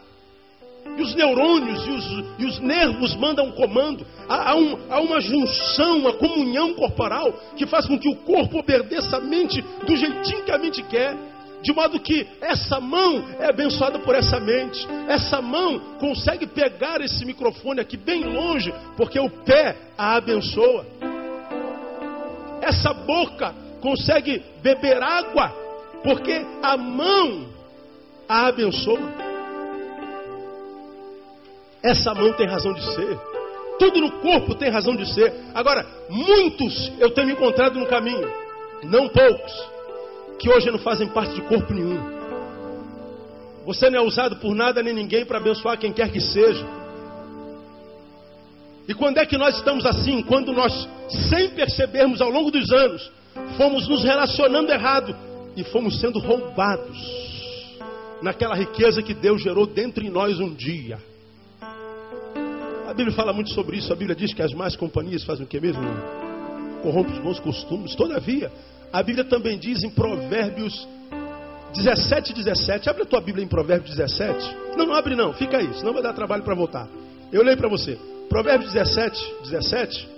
[0.96, 4.06] E os neurônios e os, e os nervos mandam um comando.
[4.28, 8.58] Há, há, um, há, uma junção, uma comunhão corporal que faz com que o corpo
[8.58, 11.16] obedeça a mente do jeitinho que a mente quer.
[11.62, 14.86] De modo que essa mão é abençoada por essa mente.
[15.08, 20.84] Essa mão consegue pegar esse microfone aqui bem longe, porque o pé a abençoa.
[22.62, 25.53] Essa boca consegue beber água,
[26.05, 27.48] porque a mão
[28.29, 29.12] a abençoa.
[31.83, 33.18] Essa mão tem razão de ser.
[33.79, 35.35] Tudo no corpo tem razão de ser.
[35.53, 38.31] Agora, muitos eu tenho encontrado no caminho,
[38.85, 39.53] não poucos
[40.38, 42.01] que hoje não fazem parte de corpo nenhum.
[43.66, 46.81] Você não é usado por nada nem ninguém para abençoar quem quer que seja.
[48.88, 50.22] E quando é que nós estamos assim?
[50.22, 50.88] Quando nós,
[51.28, 53.10] sem percebermos ao longo dos anos,
[53.56, 55.14] fomos nos relacionando errado
[55.56, 56.98] e fomos sendo roubados
[58.20, 60.98] naquela riqueza que Deus gerou dentro de nós um dia.
[62.88, 63.92] A Bíblia fala muito sobre isso.
[63.92, 65.82] A Bíblia diz que as más companhias fazem o que mesmo?
[66.82, 67.94] Corrompem os bons costumes.
[67.94, 68.50] Todavia,
[68.92, 70.86] a Bíblia também diz em Provérbios
[71.74, 72.90] 17, 17.
[72.90, 74.56] Abre a tua Bíblia em Provérbios 17.
[74.76, 76.88] Não, não abre não, fica aí, senão vai dar trabalho para voltar.
[77.32, 77.98] Eu leio para você.
[78.32, 80.08] Provérbios 17, 17.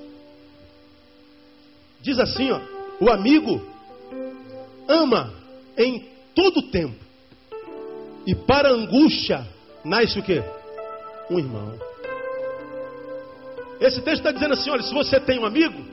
[2.01, 2.61] Diz assim, ó.
[3.01, 3.61] O amigo
[4.87, 5.35] ama
[5.77, 6.95] em todo tempo.
[8.25, 9.45] E para angústia
[9.85, 10.45] nasce o quê?
[11.29, 11.77] Um irmão.
[13.81, 15.85] Esse texto está dizendo assim: olha, se você tem um amigo,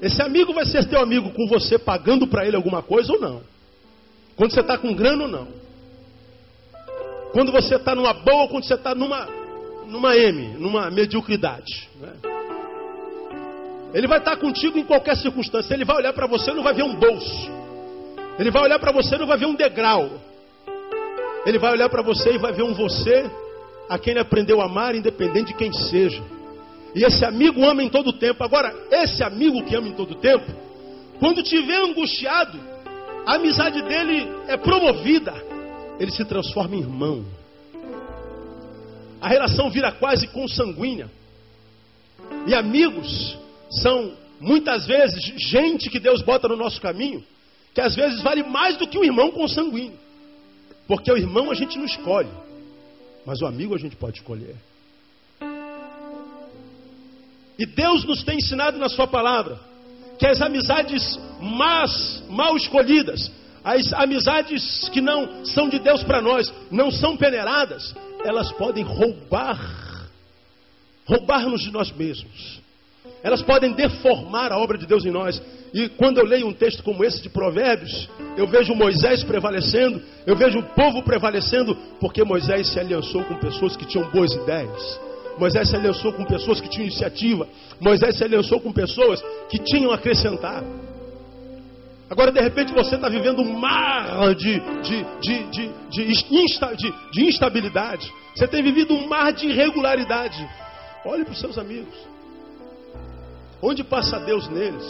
[0.00, 3.42] esse amigo vai ser teu amigo com você pagando para ele alguma coisa ou não.
[4.34, 5.48] Quando você está com grana ou não.
[7.32, 9.28] Quando você está numa boa quando você está numa,
[9.86, 11.88] numa M, numa mediocridade.
[12.00, 12.12] Né?
[13.94, 15.72] Ele vai estar contigo em qualquer circunstância.
[15.74, 17.50] Ele vai olhar para você e não vai ver um bolso.
[18.38, 20.10] Ele vai olhar para você e não vai ver um degrau.
[21.46, 23.30] Ele vai olhar para você e vai ver um você
[23.88, 26.22] a quem ele aprendeu a amar, independente de quem seja.
[26.94, 28.42] E esse amigo ama em todo tempo.
[28.42, 30.52] Agora, esse amigo que ama em todo tempo,
[31.18, 32.58] quando tiver angustiado,
[33.24, 35.34] a amizade dele é promovida.
[35.98, 37.24] Ele se transforma em irmão.
[39.20, 41.10] A relação vira quase consanguínea.
[42.46, 43.38] E amigos
[43.70, 47.24] são muitas vezes gente que Deus bota no nosso caminho,
[47.74, 49.98] que às vezes vale mais do que um irmão consanguíneo.
[50.86, 52.30] Porque o irmão a gente não escolhe,
[53.24, 54.54] mas o amigo a gente pode escolher.
[57.58, 59.58] E Deus nos tem ensinado na Sua palavra
[60.18, 63.30] que as amizades más, mal escolhidas,
[63.64, 67.94] as amizades que não são de Deus para nós, não são peneiradas,
[68.26, 70.08] elas podem roubar,
[71.06, 72.60] roubar-nos de nós mesmos.
[73.22, 75.40] Elas podem deformar a obra de Deus em nós.
[75.72, 80.36] E quando eu leio um texto como esse de Provérbios, eu vejo Moisés prevalecendo, eu
[80.36, 85.00] vejo o povo prevalecendo, porque Moisés se aliançou com pessoas que tinham boas ideias.
[85.38, 87.46] Moisés se aliançou com pessoas que tinham iniciativa.
[87.80, 90.64] Moisés se aliançou com pessoas que tinham a acrescentar.
[92.08, 98.12] Agora, de repente, você está vivendo um mar de, de, de, de, insta, de, instabilidade.
[98.34, 100.48] Você tem vivido um mar de irregularidade.
[101.04, 101.94] Olhe para os seus amigos.
[103.60, 104.84] Onde passa Deus neles?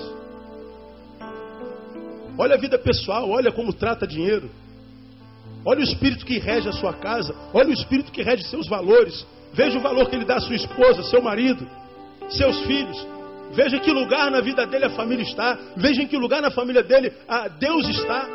[2.39, 4.51] Olha a vida pessoal, olha como trata dinheiro.
[5.65, 9.27] olha o espírito que rege a sua casa, olha o espírito que rege seus valores.
[9.55, 11.67] Veja o valor que ele dá à sua esposa, seu marido,
[12.29, 13.07] seus filhos.
[13.53, 15.59] Veja em que lugar na vida dele a família está.
[15.77, 18.29] Veja em que lugar na família dele a Deus está.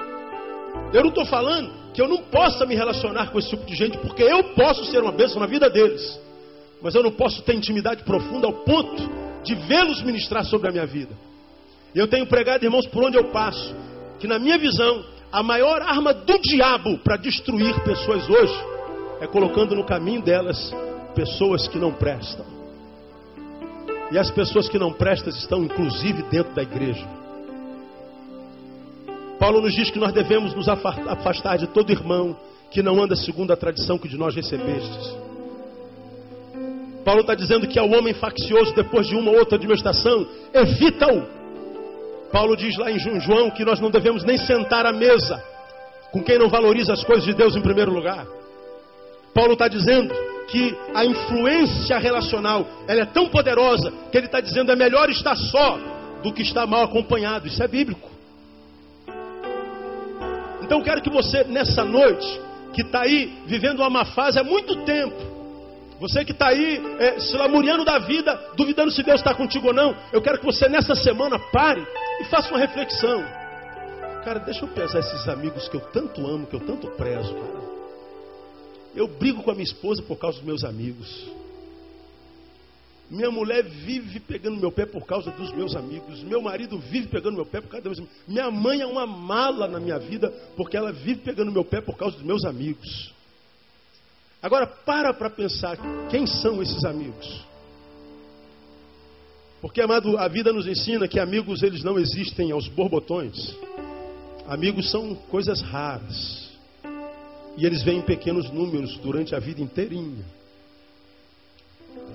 [0.93, 3.97] Eu não estou falando que eu não possa me relacionar com esse tipo de gente,
[3.97, 6.20] porque eu posso ser uma bênção na vida deles.
[6.82, 9.09] Mas eu não posso ter intimidade profunda ao ponto
[9.43, 11.14] de vê-los ministrar sobre a minha vida.
[11.93, 13.76] E eu tenho pregado, irmãos, por onde eu passo,
[14.20, 18.66] que na minha visão, a maior arma do diabo para destruir pessoas hoje
[19.20, 20.74] é colocando no caminho delas
[21.14, 22.61] pessoas que não prestam.
[24.12, 27.07] E as pessoas que não prestam estão inclusive dentro da igreja.
[29.39, 32.36] Paulo nos diz que nós devemos nos afastar de todo irmão
[32.70, 35.16] que não anda segundo a tradição que de nós recebestes.
[37.03, 41.26] Paulo está dizendo que ao homem faccioso, depois de uma ou outra admoestação, evita-o.
[42.32, 45.43] Paulo diz lá em João que nós não devemos nem sentar à mesa
[46.12, 48.28] com quem não valoriza as coisas de Deus em primeiro lugar.
[49.34, 50.14] Paulo está dizendo
[50.52, 55.36] que a influência relacional ela é tão poderosa que ele está dizendo é melhor estar
[55.36, 55.80] só
[56.22, 57.47] do que estar mal acompanhado.
[57.47, 58.10] Isso é bíblico.
[60.62, 62.39] Então quero que você, nessa noite,
[62.74, 65.32] que está aí vivendo uma má fase há muito tempo,
[65.99, 69.74] você que está aí é, se lamuriando da vida, duvidando se Deus está contigo ou
[69.74, 71.86] não, eu quero que você nessa semana pare
[72.20, 73.24] e faça uma reflexão.
[74.26, 77.71] Cara, deixa eu pesar esses amigos que eu tanto amo, que eu tanto prezo, cara.
[78.96, 81.08] Eu brigo com a minha esposa por causa dos meus amigos.
[83.10, 86.24] Minha mulher vive pegando meu pé por causa dos meus amigos.
[86.24, 88.28] Meu marido vive pegando meu pé por causa dos meus amigos.
[88.28, 91.98] Minha mãe é uma mala na minha vida porque ela vive pegando meu pé por
[91.98, 93.14] causa dos meus amigos.
[94.42, 95.78] Agora para para pensar
[96.10, 97.46] quem são esses amigos.
[99.62, 103.56] Porque, amado, a vida nos ensina que amigos eles não existem aos borbotões.
[104.48, 106.51] Amigos são coisas raras.
[107.58, 110.26] E eles vêm em pequenos números durante a vida inteirinha.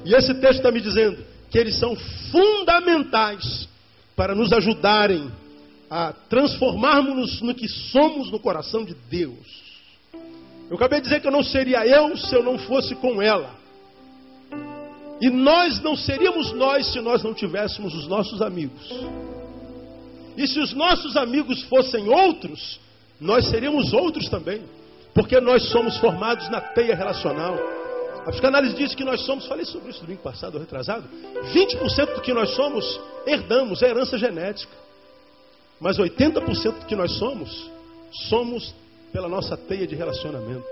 [0.05, 1.97] E esse texto está me dizendo que eles são
[2.31, 3.69] fundamentais
[4.15, 5.31] para nos ajudarem
[5.91, 9.67] a transformarmos-nos no que somos no coração de Deus.
[10.69, 13.55] Eu acabei de dizer que eu não seria eu se eu não fosse com ela.
[15.21, 18.91] E nós não seríamos nós se nós não tivéssemos os nossos amigos.
[20.37, 22.79] E se os nossos amigos fossem outros,
[23.21, 24.63] nós seríamos outros também.
[25.17, 27.57] Porque nós somos formados na teia relacional.
[28.27, 31.09] A psicanálise diz que nós somos, falei sobre isso domingo passado, retrasado,
[31.55, 34.73] 20% do que nós somos herdamos, é herança genética.
[35.81, 37.71] Mas 80% do que nós somos,
[38.29, 38.75] somos
[39.11, 40.67] pela nossa teia de relacionamento.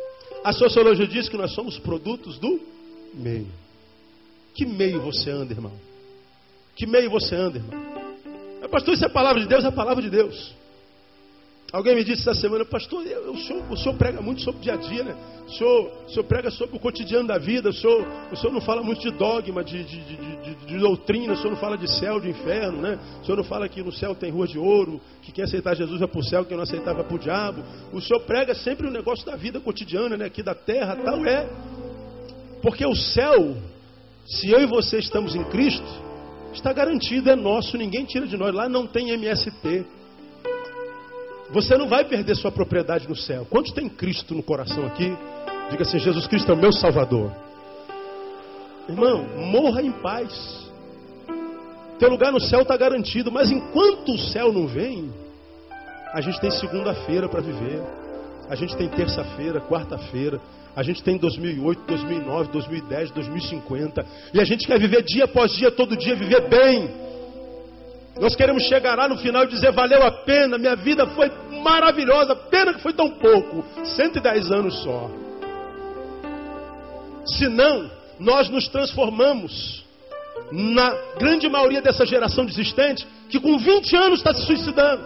[0.44, 2.60] A sociologia diz que nós somos produtos do
[3.14, 3.48] meio.
[4.54, 5.72] Que meio você anda, irmão?
[6.76, 7.94] Que meio você anda, irmão?
[8.70, 10.54] Pastor, isso é a palavra de Deus, é a palavra de Deus.
[11.74, 14.62] Alguém me disse essa semana, pastor, eu, o, senhor, o senhor prega muito sobre o
[14.62, 15.16] dia a dia, né?
[15.44, 18.60] O senhor, o senhor prega sobre o cotidiano da vida, o senhor, o senhor não
[18.60, 22.20] fala muito de dogma, de, de, de, de, doutrina, o senhor não fala de céu,
[22.20, 22.96] de inferno, né?
[23.20, 26.00] O senhor não fala que no céu tem rua de ouro, que quem aceitar Jesus
[26.00, 27.64] é para o céu, quem não aceitar vai para o diabo.
[27.92, 30.26] O senhor prega sempre o negócio da vida cotidiana, né?
[30.26, 31.50] Aqui da terra, tal, é.
[32.62, 33.56] Porque o céu,
[34.24, 35.88] se eu e você estamos em Cristo,
[36.52, 38.54] está garantido, é nosso, ninguém tira de nós.
[38.54, 40.03] Lá não tem MST.
[41.50, 43.46] Você não vai perder sua propriedade no céu.
[43.48, 45.16] Quantos tem Cristo no coração aqui?
[45.70, 47.32] Diga assim: Jesus Cristo é o meu Salvador.
[48.88, 50.64] Irmão, morra em paz.
[51.98, 53.30] Teu lugar no céu está garantido.
[53.30, 55.12] Mas enquanto o céu não vem,
[56.12, 57.82] a gente tem segunda-feira para viver.
[58.48, 60.40] A gente tem terça-feira, quarta-feira.
[60.76, 64.06] A gente tem 2008, 2009, 2010, 2050.
[64.34, 66.90] E a gente quer viver dia após dia, todo dia, viver bem.
[68.20, 71.30] Nós queremos chegar lá no final e dizer: valeu a pena, minha vida foi
[71.62, 75.10] maravilhosa, pena que foi tão pouco 110 anos só.
[77.26, 79.84] Se não, nós nos transformamos
[80.52, 85.04] na grande maioria dessa geração desistente que com 20 anos está se suicidando,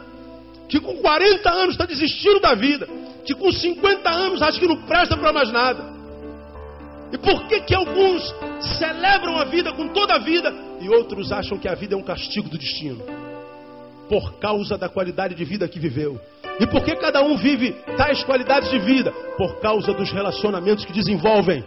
[0.69, 2.87] que com 40 anos está desistindo da vida,
[3.25, 5.97] que com 50 anos acha que não presta para mais nada.
[7.11, 8.35] E por que que alguns
[8.79, 12.03] celebram a vida com toda a vida e outros acham que a vida é um
[12.03, 13.03] castigo do destino?
[14.09, 16.21] Por causa da qualidade de vida que viveu.
[16.61, 19.13] E por que cada um vive tais qualidades de vida?
[19.37, 21.65] Por causa dos relacionamentos que desenvolvem.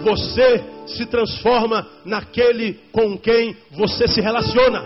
[0.00, 4.84] Você se transforma naquele com quem você se relaciona.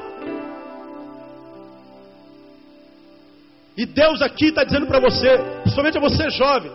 [3.76, 6.70] E Deus aqui está dizendo para você, principalmente a você jovem,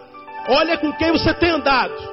[0.47, 2.12] Olha com quem você tem andado.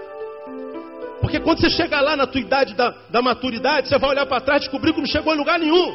[1.20, 4.40] Porque quando você chegar lá na tua idade da, da maturidade, você vai olhar para
[4.40, 5.94] trás e descobrir que não chegou em lugar nenhum.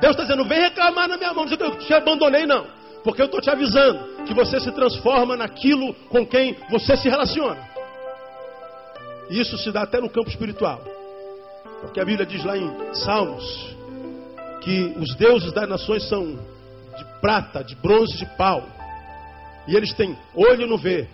[0.00, 2.66] Deus está dizendo, vem reclamar na minha mão, não que eu te abandonei, não.
[3.04, 7.58] Porque eu estou te avisando que você se transforma naquilo com quem você se relaciona.
[9.30, 10.82] E isso se dá até no campo espiritual.
[11.82, 13.76] Porque a Bíblia diz lá em Salmos
[14.62, 16.24] que os deuses das nações são
[16.96, 18.66] de prata, de bronze, de pau.
[19.68, 21.08] E eles têm olho não vê,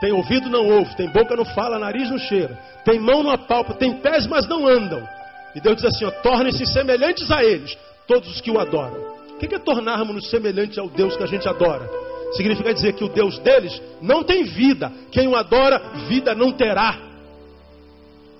[0.00, 3.74] tem ouvido não ouve, tem boca não fala, nariz não cheira, tem mão não apalpa,
[3.74, 5.06] tem pés mas não andam.
[5.54, 7.76] E Deus diz assim: tornem-se semelhantes a eles,
[8.06, 9.20] todos os que o adoram.
[9.34, 11.88] O que é tornarmos-nos semelhantes ao Deus que a gente adora?
[12.32, 14.92] Significa dizer que o Deus deles não tem vida.
[15.10, 15.78] Quem o adora,
[16.08, 16.96] vida não terá.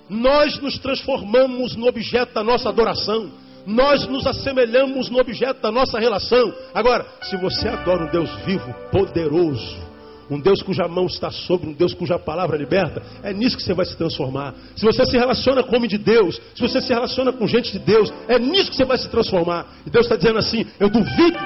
[0.09, 3.31] Nós nos transformamos no objeto da nossa adoração.
[3.67, 6.53] Nós nos assemelhamos no objeto da nossa relação.
[6.75, 9.90] Agora, se você adora um Deus vivo, poderoso,
[10.31, 13.75] um Deus cuja mão está sobre, um Deus cuja palavra liberta, é nisso que você
[13.75, 14.55] vai se transformar.
[14.77, 17.81] Se você se relaciona com homem de Deus, se você se relaciona com gente de
[17.81, 19.67] Deus, é nisso que você vai se transformar.
[19.85, 21.39] E Deus está dizendo assim: eu duvido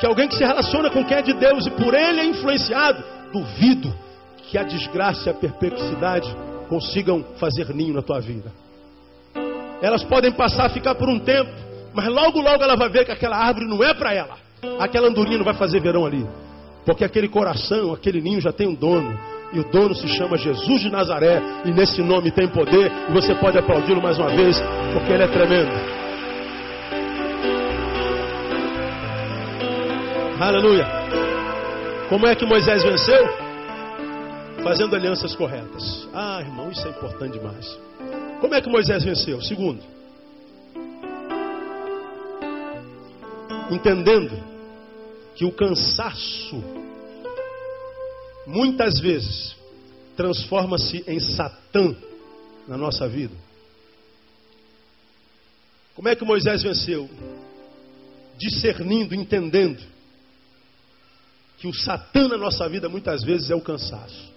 [0.00, 3.04] que alguém que se relaciona com quem é de Deus e por ele é influenciado,
[3.32, 3.94] duvido
[4.50, 6.34] que a desgraça e a perplexidade
[6.68, 8.50] consigam fazer ninho na tua vida.
[9.82, 11.50] Elas podem passar a ficar por um tempo,
[11.92, 14.36] mas logo, logo ela vai ver que aquela árvore não é para ela.
[14.78, 16.26] Aquela andorinha não vai fazer verão ali.
[16.84, 19.18] Porque aquele coração, aquele ninho já tem um dono.
[19.52, 21.40] E o dono se chama Jesus de Nazaré.
[21.64, 22.90] E nesse nome tem poder.
[23.08, 24.60] E você pode aplaudi-lo mais uma vez,
[24.92, 25.70] porque ele é tremendo.
[30.40, 30.86] Aleluia.
[32.08, 33.28] Como é que Moisés venceu?
[34.62, 36.08] Fazendo alianças corretas.
[36.12, 37.78] Ah, irmão, isso é importante demais.
[38.40, 39.40] Como é que Moisés venceu?
[39.40, 39.80] Segundo,
[43.70, 44.51] entendendo
[45.34, 46.62] que o cansaço
[48.46, 49.56] muitas vezes
[50.16, 51.96] transforma-se em Satã
[52.68, 53.34] na nossa vida.
[55.94, 57.08] Como é que Moisés venceu?
[58.38, 59.82] Discernindo, entendendo
[61.58, 64.32] que o Satã na nossa vida muitas vezes é o cansaço.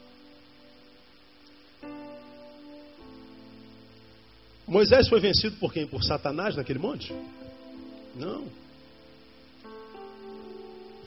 [4.68, 5.88] Moisés foi vencido por quem?
[5.88, 7.14] Por Satanás naquele monte?
[8.16, 8.65] Não.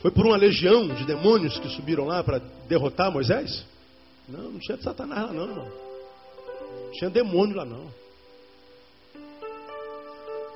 [0.01, 3.65] Foi por uma legião de demônios que subiram lá para derrotar Moisés?
[4.27, 5.65] Não, não tinha Satanás lá não, irmão.
[6.85, 7.91] Não tinha demônio lá não.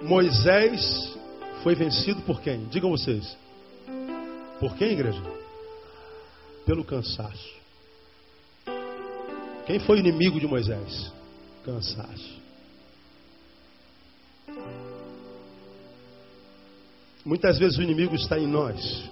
[0.02, 1.18] Moisés
[1.62, 2.66] foi vencido por quem?
[2.66, 3.38] Digam vocês.
[4.60, 5.22] Por quem, igreja?
[6.66, 7.54] Pelo cansaço.
[9.66, 11.12] Quem foi inimigo de Moisés?
[11.66, 12.42] Cansaço.
[17.26, 19.10] Muitas vezes o inimigo está em nós.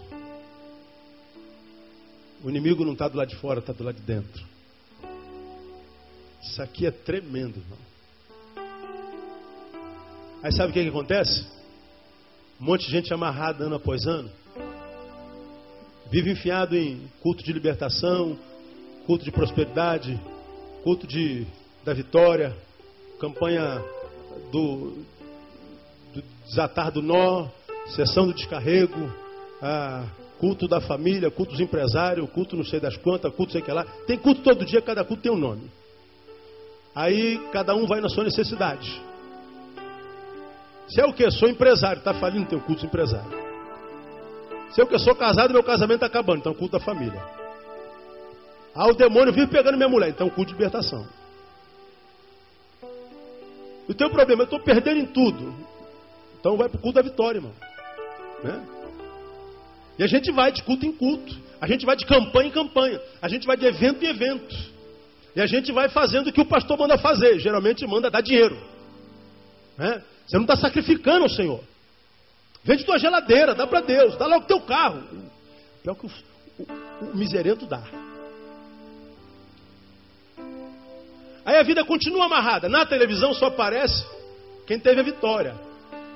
[2.44, 4.44] O inimigo não está do lado de fora, está do lado de dentro.
[6.42, 7.78] Isso aqui é tremendo, irmão.
[10.42, 11.46] Aí sabe o que, que acontece?
[12.60, 14.30] Um monte de gente amarrada ano após ano.
[16.10, 18.38] Vive enfiado em culto de libertação,
[19.06, 20.20] culto de prosperidade,
[20.84, 21.46] culto de,
[21.86, 22.58] da vitória,
[23.20, 23.80] campanha
[24.52, 25.06] do,
[26.12, 27.48] do desatar do nó,
[27.96, 29.14] sessão do descarrego,
[29.62, 30.08] a
[30.42, 33.86] culto da família, culto dos empresários, culto não sei das quantas, culto sei que lá.
[34.08, 35.70] Tem culto todo dia, cada culto tem um nome.
[36.96, 39.00] Aí cada um vai na sua necessidade.
[40.88, 41.30] Se é o que?
[41.30, 43.32] Sou empresário, está falindo, tem um culto de empresário.
[44.72, 44.98] Se é o que?
[44.98, 47.24] Sou casado, meu casamento está acabando, então culto da família.
[48.74, 51.06] Ah, o demônio vive pegando minha mulher, então culto de libertação.
[53.88, 55.54] O teu problema, eu estou perdendo em tudo.
[56.40, 57.54] Então vai para o culto da vitória, irmão.
[58.44, 58.81] Né?
[59.98, 61.36] E a gente vai de culto em culto.
[61.60, 63.00] A gente vai de campanha em campanha.
[63.22, 64.56] A gente vai de evento em evento.
[65.36, 67.40] E a gente vai fazendo o que o pastor manda fazer.
[67.40, 68.58] Geralmente manda dar dinheiro.
[69.78, 70.02] Né?
[70.26, 71.64] Você não está sacrificando ao Senhor.
[72.64, 74.18] Vende tua geladeira, dá para Deus.
[74.18, 75.04] Dá logo teu carro.
[75.84, 76.12] Pior que o,
[76.60, 77.84] o, o miserento dá.
[81.46, 82.70] Aí a vida continua amarrada.
[82.70, 84.06] Na televisão só aparece
[84.68, 85.56] quem teve a vitória.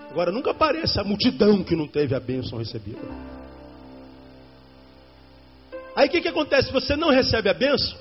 [0.09, 3.34] Agora nunca aparece a multidão que não teve a bênção recebida.
[5.95, 6.71] Aí o que, que acontece?
[6.71, 7.97] Você não recebe a benção.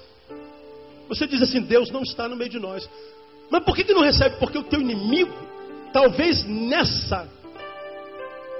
[1.08, 2.88] Você diz assim: Deus não está no meio de nós.
[3.50, 4.36] Mas por que, que não recebe?
[4.36, 5.32] Porque o teu inimigo,
[5.92, 7.28] talvez nessa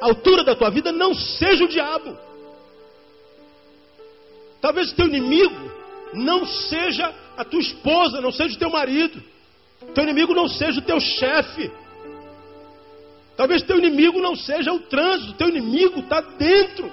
[0.00, 2.16] altura da tua vida, não seja o diabo.
[4.60, 5.70] Talvez o teu inimigo
[6.12, 9.22] não seja a tua esposa, não seja o teu marido.
[9.94, 11.70] Teu inimigo não seja o teu chefe.
[13.36, 16.90] Talvez teu inimigo não seja o trânsito, teu inimigo está dentro.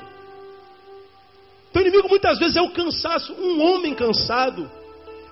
[1.71, 3.33] Teu inimigo muitas vezes é o cansaço.
[3.33, 4.69] Um homem cansado,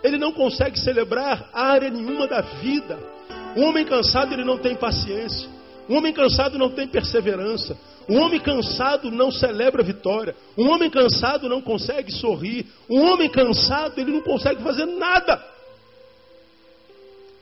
[0.03, 2.97] ele não consegue celebrar área nenhuma da vida.
[3.55, 5.49] Um homem cansado, ele não tem paciência.
[5.89, 7.77] Um homem cansado não tem perseverança.
[8.07, 10.35] Um homem cansado não celebra vitória.
[10.57, 12.65] Um homem cansado não consegue sorrir.
[12.89, 15.43] Um homem cansado, ele não consegue fazer nada.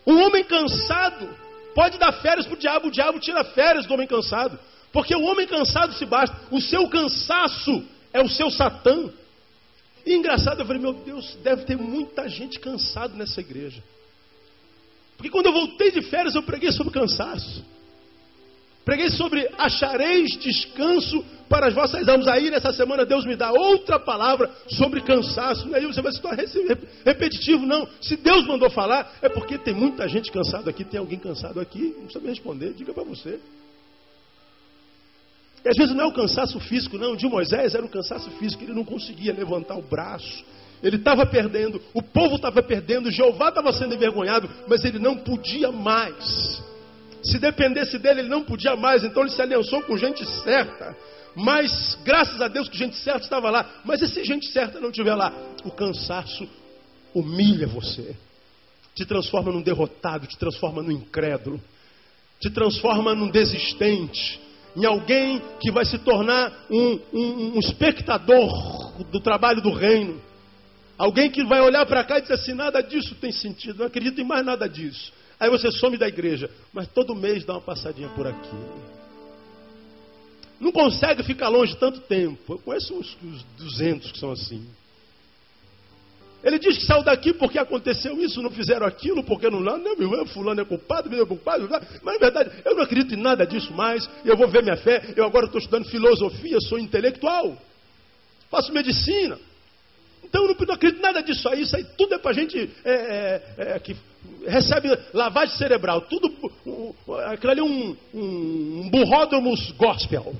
[0.06, 1.30] Um homem cansado
[1.76, 2.88] pode dar férias para o diabo.
[2.88, 4.58] O diabo tira férias do homem cansado.
[4.92, 6.36] Porque o homem cansado se basta.
[6.50, 7.84] O seu cansaço
[8.14, 9.12] é o seu satã.
[10.06, 13.84] E engraçado, eu falei, meu Deus, deve ter muita gente cansado nessa igreja.
[15.18, 17.64] Porque quando eu voltei de férias, eu preguei sobre cansaço.
[18.86, 22.26] Preguei sobre achareis descanso para as vossas almas.
[22.26, 25.68] Aí nessa semana Deus me dá outra palavra sobre cansaço.
[25.76, 26.42] Aí você vai se tornar
[27.04, 27.66] repetitivo.
[27.66, 27.86] Não.
[28.00, 30.86] Se Deus mandou falar, é porque tem muita gente cansada aqui.
[30.86, 31.98] Tem alguém cansado aqui.
[32.02, 32.74] Não sabe responder.
[32.76, 33.40] Diga para você.
[35.68, 37.14] E às vezes não é o cansaço físico, não.
[37.14, 38.64] De Moisés era um cansaço físico.
[38.64, 40.46] Ele não conseguia levantar o braço.
[40.82, 41.82] Ele estava perdendo.
[41.94, 43.12] O povo estava perdendo.
[43.12, 44.50] Jeová estava sendo envergonhado.
[44.66, 46.64] Mas ele não podia mais.
[47.22, 50.96] Se dependesse dele, ele não podia mais, então ele se aliançou com gente certa.
[51.36, 53.82] Mas graças a Deus que gente certa estava lá.
[53.84, 55.34] Mas e se gente certa não estiver lá?
[55.66, 56.48] O cansaço
[57.14, 58.16] humilha você,
[58.96, 61.60] te transforma num derrotado, te transforma num incrédulo,
[62.40, 64.40] te transforma num desistente,
[64.78, 70.22] em alguém que vai se tornar um, um, um espectador do trabalho do reino.
[70.96, 74.22] Alguém que vai olhar para cá e dizer assim: nada disso tem sentido, não acredito
[74.22, 75.12] em mais nada disso.
[75.40, 78.56] Aí você some da igreja, mas todo mês dá uma passadinha por aqui.
[80.60, 82.54] Não consegue ficar longe tanto tempo.
[82.54, 84.64] Eu conheço uns, uns 200 que são assim.
[86.44, 89.60] Ele diz que saiu daqui porque aconteceu isso, não fizeram aquilo, porque não.
[89.60, 91.68] Não, meu fulano é culpado, meu é culpado.
[92.04, 94.08] Mas na verdade, eu não acredito em nada disso mais.
[94.24, 95.14] Eu vou ver minha fé.
[95.16, 97.58] Eu agora estou estudando filosofia, sou intelectual.
[98.50, 99.38] Faço medicina.
[100.24, 101.62] Então eu não, acredito em nada disso aí.
[101.62, 103.96] Isso aí tudo é para gente é, é, é, que
[104.46, 106.02] recebe lavagem cerebral.
[106.02, 106.34] Tudo,
[107.28, 110.36] aquilo ali é um, um, burródromos gospel.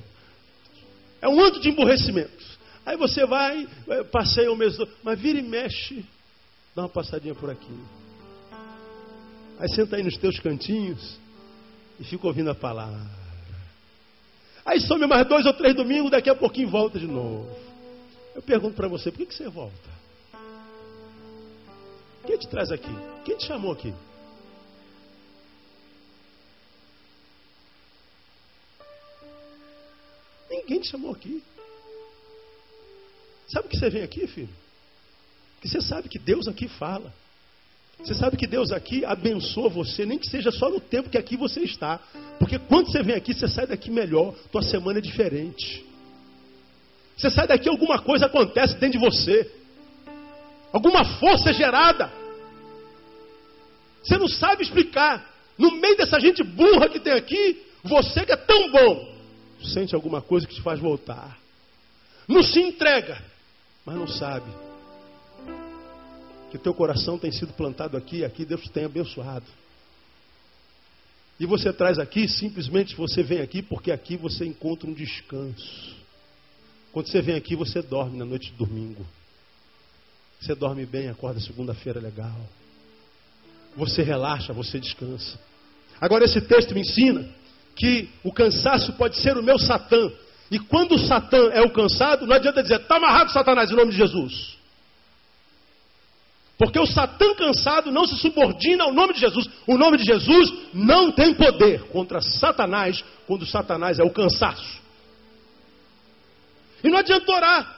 [1.20, 2.47] É um anto de emburrecimento.
[2.88, 3.68] Aí você vai,
[4.10, 6.06] passeia o mês mas vira e mexe,
[6.74, 7.78] dá uma passadinha por aqui.
[9.58, 11.18] Aí senta aí nos teus cantinhos
[12.00, 12.98] e fica ouvindo a palavra.
[14.64, 17.54] Aí some mais dois ou três domingos, daqui a pouquinho volta de novo.
[18.34, 19.90] Eu pergunto para você, por que, que você volta?
[22.26, 22.88] Quem te traz aqui?
[23.22, 23.92] Quem te chamou aqui?
[30.48, 31.42] Ninguém te chamou aqui.
[33.48, 34.48] Sabe o que você vem aqui, filho?
[35.60, 37.12] Que você sabe que Deus aqui fala.
[37.98, 41.36] Você sabe que Deus aqui abençoa você, nem que seja só no tempo que aqui
[41.36, 41.98] você está.
[42.38, 45.84] Porque quando você vem aqui, você sai daqui melhor, tua semana é diferente.
[47.16, 49.50] Você sai daqui, alguma coisa acontece dentro de você.
[50.72, 52.12] Alguma força é gerada.
[54.02, 55.36] Você não sabe explicar.
[55.58, 59.14] No meio dessa gente burra que tem aqui, você que é tão bom,
[59.64, 61.36] sente alguma coisa que te faz voltar.
[62.28, 63.20] Não se entrega,
[63.88, 64.50] mas não sabe
[66.50, 69.46] que teu coração tem sido plantado aqui, aqui Deus tem abençoado.
[71.40, 75.96] E você traz aqui, simplesmente você vem aqui porque aqui você encontra um descanso.
[76.92, 79.06] Quando você vem aqui, você dorme na noite de domingo.
[80.38, 82.38] Você dorme bem, acorda segunda-feira legal.
[83.74, 85.38] Você relaxa, você descansa.
[85.98, 87.26] Agora, esse texto me ensina
[87.74, 90.12] que o cansaço pode ser o meu Satã.
[90.50, 93.90] E quando o Satã é o cansado, não adianta dizer, está amarrado, Satanás, em nome
[93.90, 94.56] de Jesus.
[96.56, 99.48] Porque o Satã cansado não se subordina ao nome de Jesus.
[99.66, 104.80] O nome de Jesus não tem poder contra Satanás, quando Satanás é o cansaço.
[106.82, 107.76] E não adianta orar.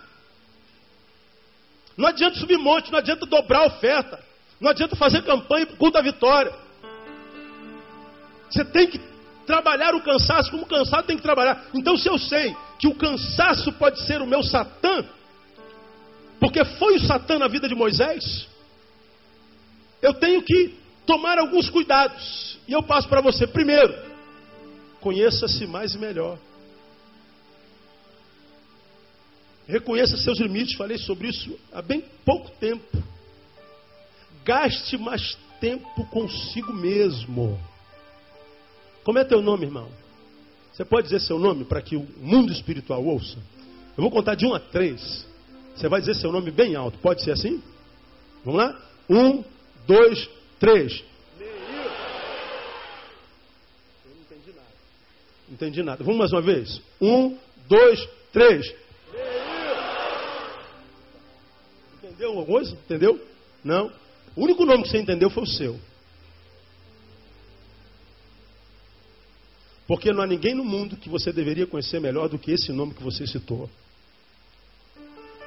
[1.97, 4.23] Não adianta subir monte, não adianta dobrar oferta.
[4.61, 6.55] Não adianta fazer campanha por culto da vitória.
[8.51, 8.99] Você tem que
[9.51, 11.67] trabalhar o cansaço como o cansado tem que trabalhar.
[11.75, 15.05] Então, se eu sei que o cansaço pode ser o meu Satã,
[16.39, 18.47] porque foi o Satã na vida de Moisés,
[20.01, 22.59] eu tenho que tomar alguns cuidados.
[22.69, 23.45] E eu passo para você.
[23.45, 23.93] Primeiro,
[25.01, 26.39] conheça-se mais e melhor.
[29.67, 33.03] Reconheça seus limites, falei sobre isso há bem pouco tempo.
[34.45, 37.59] Gaste mais tempo consigo mesmo.
[39.11, 39.89] Como é teu nome, irmão?
[40.73, 43.39] Você pode dizer seu nome para que o mundo espiritual ouça?
[43.97, 45.27] Eu vou contar de um a três.
[45.75, 46.97] Você vai dizer seu nome bem alto.
[46.99, 47.61] Pode ser assim?
[48.45, 48.81] Vamos lá?
[49.11, 49.43] Um,
[49.85, 50.31] dois,
[50.61, 51.03] três.
[51.41, 51.49] Eu
[54.05, 54.69] não entendi nada.
[55.49, 56.05] Não entendi nada.
[56.05, 56.81] Vamos mais uma vez?
[57.01, 57.37] Um,
[57.69, 58.73] dois, três.
[61.97, 62.75] Entendeu alguma coisa?
[62.75, 63.21] Entendeu?
[63.65, 63.91] Não.
[64.37, 65.81] O único nome que você entendeu foi o seu.
[69.91, 72.95] Porque não há ninguém no mundo que você deveria conhecer melhor do que esse nome
[72.95, 73.69] que você citou.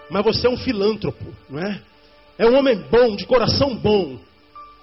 [0.09, 1.81] Mas você é um filântropo, não é?
[2.37, 4.19] É um homem bom, de coração bom.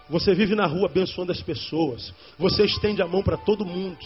[0.09, 2.11] Você vive na rua abençoando as pessoas.
[2.39, 3.99] Você estende a mão para todo mundo.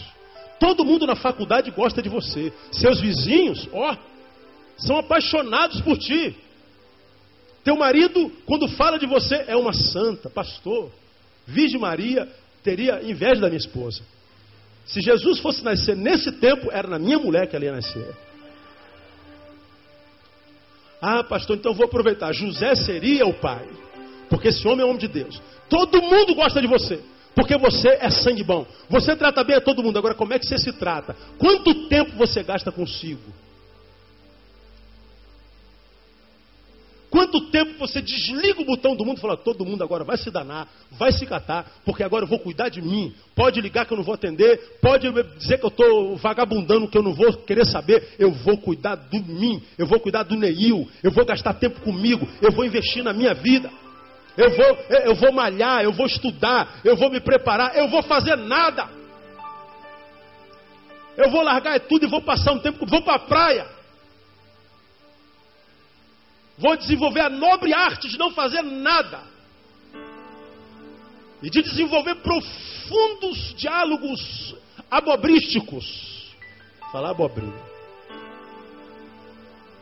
[0.59, 2.51] Todo mundo na faculdade gosta de você.
[2.73, 3.95] Seus vizinhos, ó,
[4.77, 6.35] são apaixonados por ti.
[7.63, 10.91] Teu marido, quando fala de você, é uma santa, pastor.
[11.47, 12.27] Virgem Maria
[12.61, 14.03] teria inveja da minha esposa.
[14.85, 18.15] Se Jesus fosse nascer nesse tempo, era na minha mulher que ela ia nascer.
[21.01, 22.33] Ah, pastor, então vou aproveitar.
[22.33, 23.65] José seria o pai.
[24.29, 25.41] Porque esse homem é homem de Deus.
[25.69, 26.99] Todo mundo gosta de você.
[27.35, 28.65] Porque você é sangue bom.
[28.89, 29.97] Você trata bem a todo mundo.
[29.97, 31.15] Agora, como é que você se trata?
[31.37, 33.21] Quanto tempo você gasta consigo?
[37.15, 40.29] Quanto tempo você desliga o botão do mundo e fala, todo mundo agora vai se
[40.29, 43.15] danar, vai se catar, porque agora eu vou cuidar de mim.
[43.33, 47.01] Pode ligar que eu não vou atender, pode dizer que eu estou vagabundando, que eu
[47.01, 48.15] não vou querer saber.
[48.19, 52.27] Eu vou cuidar de mim, eu vou cuidar do Neil, eu vou gastar tempo comigo,
[52.41, 53.71] eu vou investir na minha vida.
[54.35, 58.35] Eu vou, eu vou malhar, eu vou estudar, eu vou me preparar, eu vou fazer
[58.35, 58.89] nada.
[61.15, 63.74] Eu vou largar tudo e vou passar um tempo, vou para a praia.
[66.57, 69.21] Vou desenvolver a nobre arte de não fazer nada.
[71.43, 74.55] E de desenvolver profundos diálogos
[74.89, 76.33] abobrísticos.
[76.91, 77.75] Falar abobrinha.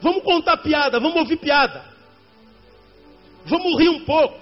[0.02, 1.86] Vamos contar piada, vamos ouvir piada.
[3.46, 4.40] Vamos rir um pouco.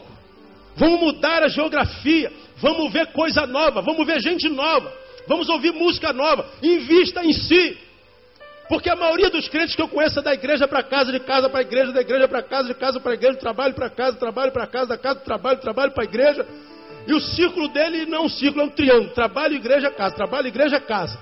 [0.76, 2.32] Vamos mudar a geografia.
[2.58, 3.82] Vamos ver coisa nova.
[3.82, 4.92] Vamos ver gente nova.
[5.28, 6.50] Vamos ouvir música nova.
[6.64, 7.78] Invista em si.
[8.72, 11.50] Porque a maioria dos crentes que eu conheço é da igreja para casa, de casa
[11.50, 14.66] para igreja, da igreja para casa, de casa para igreja, trabalho para casa, trabalho para
[14.66, 16.48] casa, da casa trabalho, trabalho para igreja.
[17.06, 19.10] E o círculo dele não é um círculo, é um triângulo.
[19.10, 20.16] Trabalho, igreja, casa.
[20.16, 21.20] Trabalho, igreja, casa.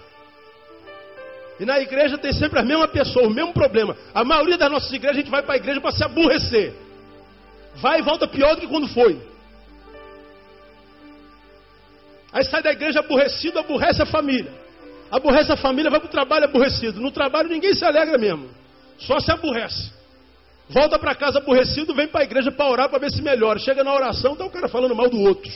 [1.59, 3.97] E na igreja tem sempre a mesma pessoa, o mesmo problema.
[4.13, 6.75] A maioria das nossas igrejas a gente vai para a igreja para se aborrecer.
[7.77, 9.19] Vai e volta pior do que quando foi.
[12.31, 14.68] Aí sai da igreja aborrecido, aborrece a família.
[15.11, 17.01] Aborrece a família, vai para o trabalho aborrecido.
[17.01, 18.49] No trabalho ninguém se alegra mesmo.
[18.99, 19.91] Só se aborrece.
[20.69, 23.57] Volta para casa aborrecido, vem para a igreja para orar para ver se melhora.
[23.57, 25.51] Chega na oração, tá o cara falando mal do outro.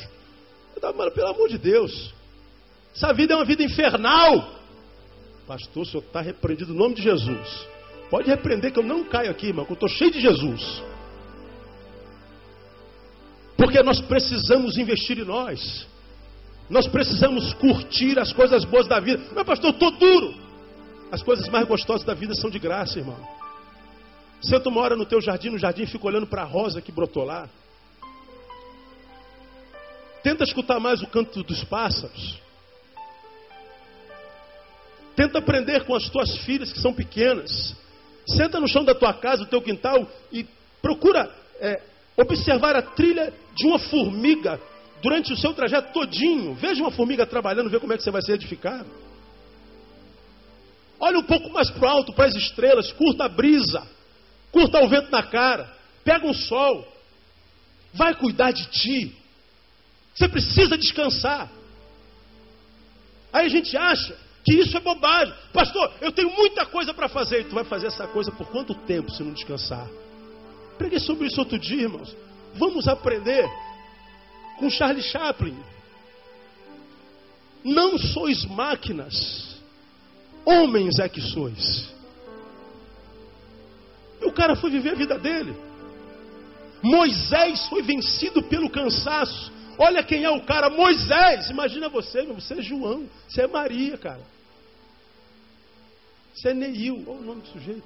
[0.97, 2.14] Mano, pelo amor de Deus.
[2.95, 4.60] Essa vida é uma vida infernal.
[5.47, 7.68] Pastor, o senhor está repreendido no nome de Jesus.
[8.10, 10.84] Pode repreender que eu não caio aqui, irmão, que eu estou cheio de Jesus.
[13.58, 15.88] Porque nós precisamos investir em nós.
[16.74, 19.24] Nós precisamos curtir as coisas boas da vida.
[19.36, 20.34] Mas, pastor, eu estou duro.
[21.11, 23.15] As coisas mais gostosas da vida são de graça, irmão.
[24.41, 27.26] Senta uma hora no teu jardim, no jardim, fica olhando para a rosa que brotou
[27.26, 27.47] lá.
[30.24, 32.41] Tenta escutar mais o canto dos pássaros.
[35.15, 37.76] Tenta aprender com as tuas filhas que são pequenas.
[38.26, 40.43] Senta no chão da tua casa, do teu quintal e
[40.82, 41.84] procura é,
[42.17, 44.59] observar a trilha de uma formiga
[45.04, 46.56] durante o seu trajeto todinho.
[46.56, 48.89] Veja uma formiga trabalhando, vê como é que você vai ser edificado.
[50.97, 53.86] Olha um pouco mais para o alto, para as estrelas, curta a brisa,
[54.49, 55.70] curta o vento na cara,
[56.06, 56.88] pega um sol,
[57.93, 59.14] vai cuidar de ti.
[60.16, 61.51] Você precisa descansar.
[63.34, 65.34] Aí a gente acha que isso é bobagem.
[65.51, 67.41] Pastor, eu tenho muita coisa para fazer.
[67.41, 69.89] E tu vai fazer essa coisa por quanto tempo se não descansar?
[70.78, 72.16] Preguei sobre isso outro dia, irmãos.
[72.54, 73.45] Vamos aprender
[74.58, 75.58] com Charlie Chaplin.
[77.64, 79.58] Não sois máquinas,
[80.45, 81.91] homens é que sois.
[84.22, 85.56] E o cara foi viver a vida dele.
[86.82, 89.51] Moisés foi vencido pelo cansaço.
[89.78, 91.49] Olha quem é o cara, Moisés.
[91.49, 94.22] Imagina você, você é João, você é Maria, cara.
[96.34, 97.84] Você é Neil, olha o nome do sujeito.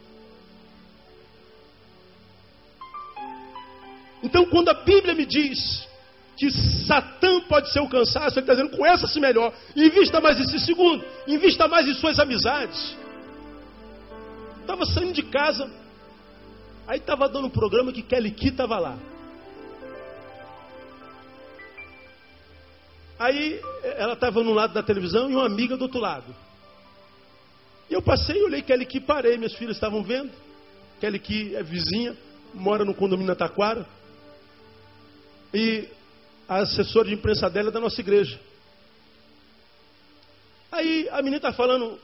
[4.23, 5.87] Então, quando a Bíblia me diz
[6.37, 6.51] que
[6.85, 10.59] Satã pode ser o cansaço, ele está dizendo, conheça-se melhor, invista mais em si.
[10.59, 12.95] Segundo, invista mais em suas amizades.
[14.61, 15.69] Estava saindo de casa,
[16.87, 18.97] aí estava dando um programa que Kelly Key estava lá.
[23.17, 23.59] Aí
[23.97, 26.35] ela estava num lado da televisão e uma amiga do outro lado.
[27.89, 30.31] E eu passei, olhei Kelly Key, parei, minhas filhas estavam vendo.
[30.99, 32.15] Kelly Key é vizinha,
[32.53, 33.87] mora no condomínio Taquara.
[35.51, 35.87] E
[36.47, 38.39] a assessora de imprensa dela é da nossa igreja.
[40.71, 41.99] Aí a menina está falando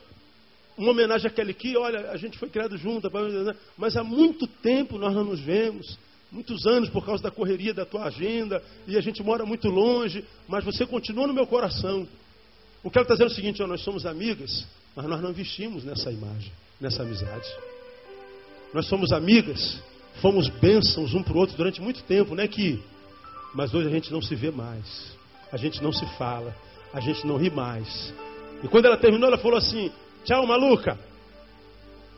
[0.76, 3.10] uma homenagem Kelly Key, olha, a gente foi criado junto,
[3.76, 5.98] mas há muito tempo nós não nos vemos,
[6.32, 10.24] muitos anos por causa da correria da tua agenda, e a gente mora muito longe,
[10.48, 12.08] mas você continua no meu coração.
[12.82, 14.66] O que ela está dizendo é o seguinte: ó, nós somos amigas,
[14.96, 17.48] mas nós não vestimos nessa imagem, nessa amizade.
[18.72, 19.78] Nós somos amigas,
[20.20, 22.48] fomos bênçãos um para o outro durante muito tempo, né?
[22.48, 22.82] Que,
[23.54, 25.16] mas hoje a gente não se vê mais,
[25.52, 26.54] a gente não se fala,
[26.92, 28.12] a gente não ri mais.
[28.62, 29.90] E quando ela terminou, ela falou assim:
[30.24, 30.98] Tchau, maluca.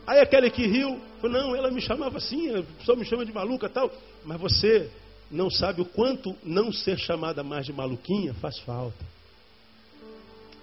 [0.05, 3.31] Aí aquele que riu, falou: Não, ela me chamava assim, a pessoa me chama de
[3.31, 3.91] maluca tal.
[4.25, 4.89] Mas você
[5.29, 9.05] não sabe o quanto não ser chamada mais de maluquinha faz falta.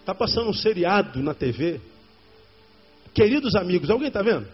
[0.00, 1.80] Está passando um seriado na TV.
[3.14, 4.46] Queridos amigos, alguém está vendo?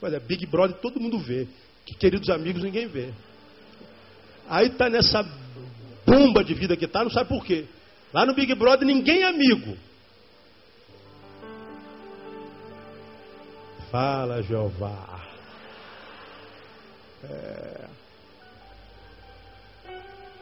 [0.00, 1.46] Olha, Big Brother todo mundo vê.
[1.84, 3.12] Que queridos amigos ninguém vê.
[4.48, 5.22] Aí está nessa
[6.06, 7.66] bomba de vida que está, não sabe por quê.
[8.12, 9.76] Lá no Big Brother ninguém é amigo.
[13.90, 15.20] Fala, Jeová.
[17.24, 17.84] É...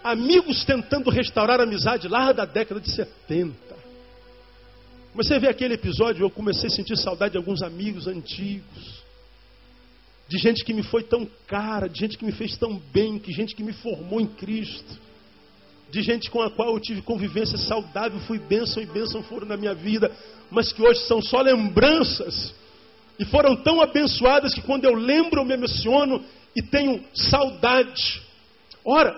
[0.04, 3.76] Amigos tentando restaurar a amizade lá da década de 70.
[5.14, 8.95] Você vê aquele episódio, eu comecei a sentir saudade de alguns amigos antigos.
[10.28, 13.32] De gente que me foi tão cara, de gente que me fez tão bem, de
[13.32, 14.98] gente que me formou em Cristo.
[15.90, 19.56] De gente com a qual eu tive convivência saudável, fui bênção e bênção foram na
[19.56, 20.10] minha vida,
[20.50, 22.52] mas que hoje são só lembranças.
[23.18, 26.22] E foram tão abençoadas que quando eu lembro eu me emociono
[26.54, 28.20] e tenho saudade.
[28.84, 29.16] Ora,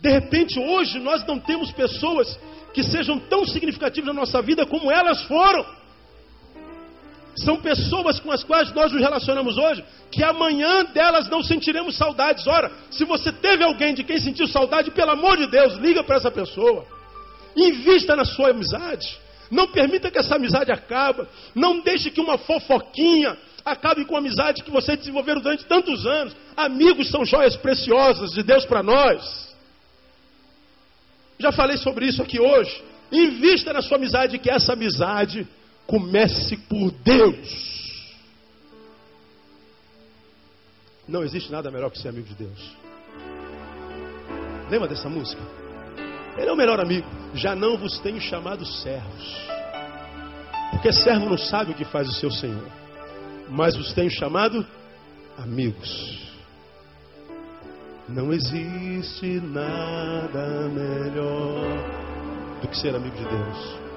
[0.00, 2.38] de repente, hoje nós não temos pessoas
[2.72, 5.64] que sejam tão significativas na nossa vida como elas foram.
[7.36, 12.46] São pessoas com as quais nós nos relacionamos hoje, que amanhã delas não sentiremos saudades.
[12.46, 16.16] Ora, se você teve alguém de quem sentiu saudade, pelo amor de Deus, liga para
[16.16, 16.84] essa pessoa.
[17.56, 19.18] Invista na sua amizade.
[19.50, 21.26] Não permita que essa amizade acabe.
[21.54, 26.34] Não deixe que uma fofoquinha acabe com a amizade que você desenvolveu durante tantos anos.
[26.56, 29.50] Amigos são joias preciosas de Deus para nós.
[31.38, 32.82] Já falei sobre isso aqui hoje.
[33.10, 35.46] Invista na sua amizade, que essa amizade
[35.90, 38.14] comece por Deus.
[41.08, 42.76] Não existe nada melhor que ser amigo de Deus.
[44.70, 45.42] Lembra dessa música?
[46.38, 47.08] Ele é o melhor amigo.
[47.34, 49.36] Já não vos tenho chamado servos.
[50.70, 52.68] Porque servo não sabe o que faz o seu Senhor.
[53.48, 54.64] Mas vos tenho chamado
[55.36, 56.20] amigos.
[58.08, 61.64] Não existe nada melhor
[62.62, 63.89] do que ser amigo de Deus,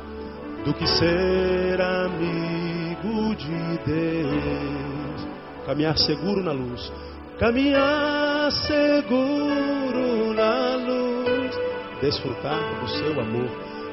[0.64, 5.28] do que ser amigo de Deus.
[5.66, 6.92] Caminhar seguro na luz,
[7.40, 11.60] caminhar seguro na luz,
[12.02, 13.50] desfrutar do seu amor,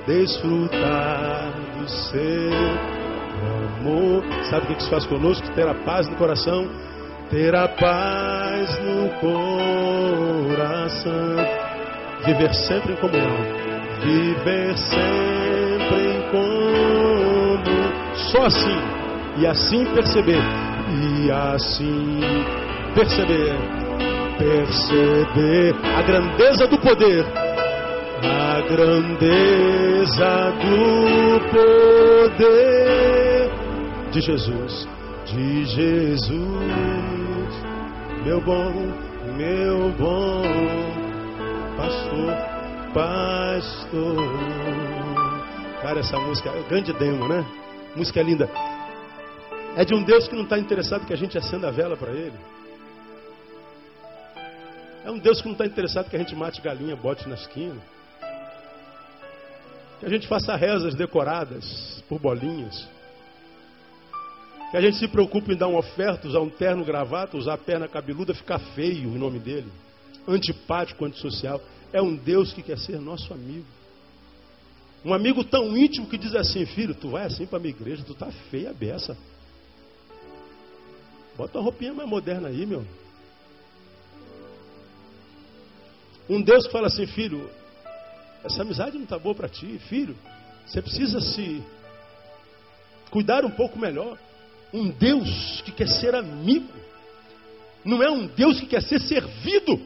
[0.07, 2.53] desfrutar do seu
[3.79, 4.25] amor.
[4.51, 5.49] Sabe o que isso faz conosco?
[5.55, 6.68] Ter a paz no coração
[7.31, 9.09] ter a paz no
[10.51, 11.37] coração,
[12.27, 13.37] viver sempre em comunhão,
[14.03, 16.49] viver sempre em comunhão,
[18.31, 18.78] só assim,
[19.39, 20.43] e assim perceber,
[21.03, 22.20] e assim
[22.95, 23.55] perceber,
[24.39, 27.24] perceber a grandeza do poder,
[28.22, 33.51] a grandeza do poder
[34.12, 34.87] de Jesus,
[35.26, 37.01] de Jesus
[38.24, 38.72] meu bom,
[39.37, 40.43] meu bom
[41.76, 42.33] pastor,
[42.93, 44.16] pastor.
[45.81, 47.47] Cara, essa música é grande demo, né?
[47.95, 48.49] Música linda.
[49.76, 52.12] É de um Deus que não está interessado que a gente acenda a vela para
[52.12, 52.36] ele.
[55.05, 57.80] É um Deus que não está interessado que a gente mate galinha, bote na esquina.
[59.99, 62.88] Que a gente faça rezas decoradas por bolinhas.
[64.70, 67.59] Que a gente se preocupe em dar uma oferta, usar um terno gravata, usar a
[67.59, 69.70] perna cabeluda, ficar feio em nome dele.
[70.28, 71.61] Antipático, antissocial.
[71.93, 73.66] É um Deus que quer ser nosso amigo.
[75.05, 78.05] Um amigo tão íntimo que diz assim, filho, tu vai assim para a minha igreja,
[78.07, 79.16] tu tá feia a beça.
[81.36, 82.84] Bota uma roupinha mais moderna aí, meu.
[86.28, 87.51] Um Deus que fala assim, filho,
[88.44, 90.16] essa amizade não está boa para ti, filho.
[90.66, 91.62] Você precisa se
[93.11, 94.18] cuidar um pouco melhor
[94.72, 96.72] um Deus que quer ser amigo,
[97.84, 99.80] não é um Deus que quer ser servido,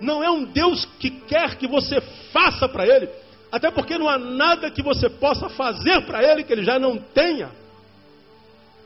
[0.00, 2.00] não é um Deus que quer que você
[2.32, 3.08] faça para Ele,
[3.52, 6.96] até porque não há nada que você possa fazer para Ele que Ele já não
[6.96, 7.50] tenha,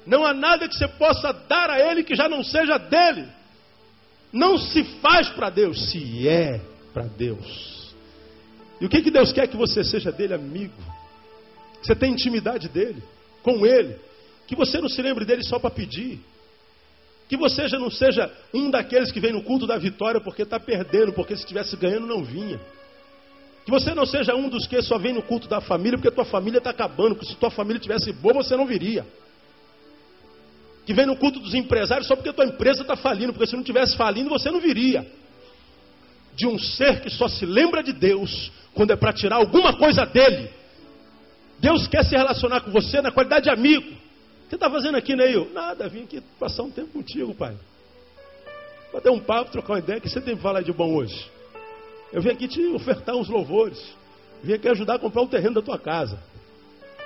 [0.07, 3.27] não há nada que você possa dar a Ele que já não seja dele.
[4.33, 6.61] Não se faz para Deus, se é
[6.93, 7.95] para Deus.
[8.81, 10.75] E o que, que Deus quer que você seja dele, amigo?
[11.81, 13.03] Você tem intimidade dele
[13.43, 13.97] com Ele.
[14.47, 16.21] Que você não se lembre dele só para pedir.
[17.29, 20.61] Que você já não seja um daqueles que vem no culto da vitória porque está
[20.61, 22.61] perdendo, porque se estivesse ganhando não vinha.
[23.64, 26.25] Que você não seja um dos que só vem no culto da família porque tua
[26.25, 27.16] família está acabando.
[27.16, 29.07] Que se tua família tivesse boa, você não viria.
[30.85, 33.33] Que vem no culto dos empresários só porque tua empresa está falindo.
[33.33, 35.11] Porque se não tivesse falindo, você não viria.
[36.37, 40.05] De um ser que só se lembra de Deus quando é para tirar alguma coisa
[40.05, 40.51] dele.
[41.59, 44.03] Deus quer se relacionar com você na qualidade de amigo.
[44.55, 45.50] Que você está fazendo aqui, Neil?
[45.52, 47.57] Nada, vim aqui passar um tempo contigo, pai.
[48.92, 50.00] Bater um papo, trocar uma ideia.
[50.00, 51.28] Que você tem para falar de bom hoje?
[52.12, 53.82] Eu vim aqui te ofertar uns louvores.
[54.44, 56.22] Vim aqui ajudar a comprar o terreno da tua casa.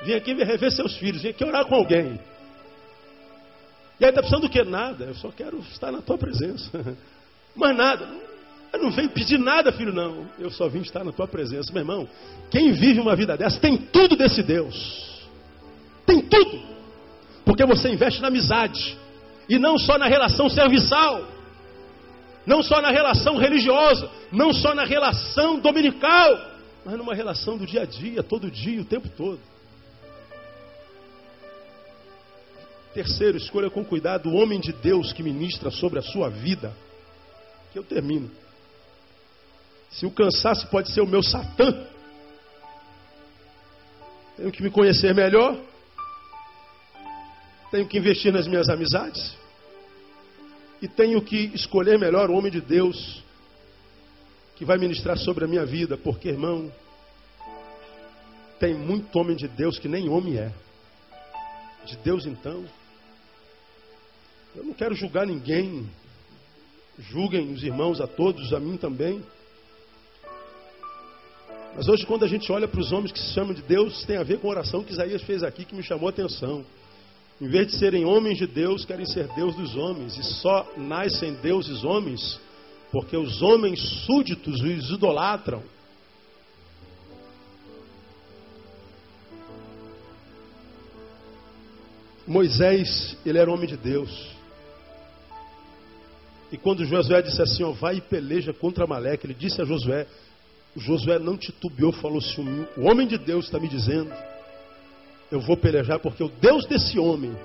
[0.05, 1.23] Vim aqui rever seus filhos.
[1.23, 2.21] Vim aqui orar com alguém.
[3.99, 4.63] E aí está precisando do que?
[4.63, 5.05] Nada.
[5.07, 6.71] Eu só quero estar na tua presença.
[7.57, 8.07] Mas nada.
[8.75, 10.27] Eu não venho pedir nada, filho, não.
[10.39, 11.73] Eu só vim estar na tua presença.
[11.73, 12.07] Meu irmão,
[12.51, 15.27] quem vive uma vida dessa tem tudo desse Deus.
[16.05, 16.68] Tem tudo.
[17.49, 18.99] Porque você investe na amizade.
[19.49, 21.25] E não só na relação serviçal
[22.49, 26.41] não só na relação religiosa, não só na relação dominical,
[26.83, 29.39] mas numa relação do dia a dia, todo dia, o tempo todo.
[32.95, 36.73] Terceiro, escolha com cuidado o homem de Deus que ministra sobre a sua vida.
[37.71, 38.31] Que eu termino.
[39.91, 41.87] Se o cansaço pode ser o meu Satã,
[44.39, 45.55] tenho que me conhecer melhor,
[47.71, 49.37] tenho que investir nas minhas amizades,
[50.81, 53.23] e tenho que escolher melhor o homem de Deus
[54.57, 56.73] que vai ministrar sobre a minha vida, porque, irmão,
[58.59, 60.53] tem muito homem de Deus que nem homem é.
[61.85, 62.65] De Deus, então,
[64.55, 65.89] eu não quero julgar ninguém.
[66.99, 69.23] Julguem os irmãos a todos, a mim também.
[71.77, 74.17] Mas hoje, quando a gente olha para os homens que se chamam de Deus, tem
[74.17, 76.65] a ver com a oração que Isaías fez aqui, que me chamou a atenção.
[77.41, 80.17] Em vez de serem homens de Deus, querem ser Deus dos homens.
[80.17, 82.41] E só nascem deuses homens
[82.91, 85.63] porque os homens súditos os idolatram.
[92.27, 94.11] Moisés, ele era homem de Deus.
[96.51, 100.07] E quando Josué disse assim, ó, vai e peleja contra Amaleque, ele disse a Josué,
[100.77, 104.13] Josué não titubeou, falou assim, o homem de Deus está me dizendo
[105.31, 107.37] eu vou pelejar porque o Deus desse homem,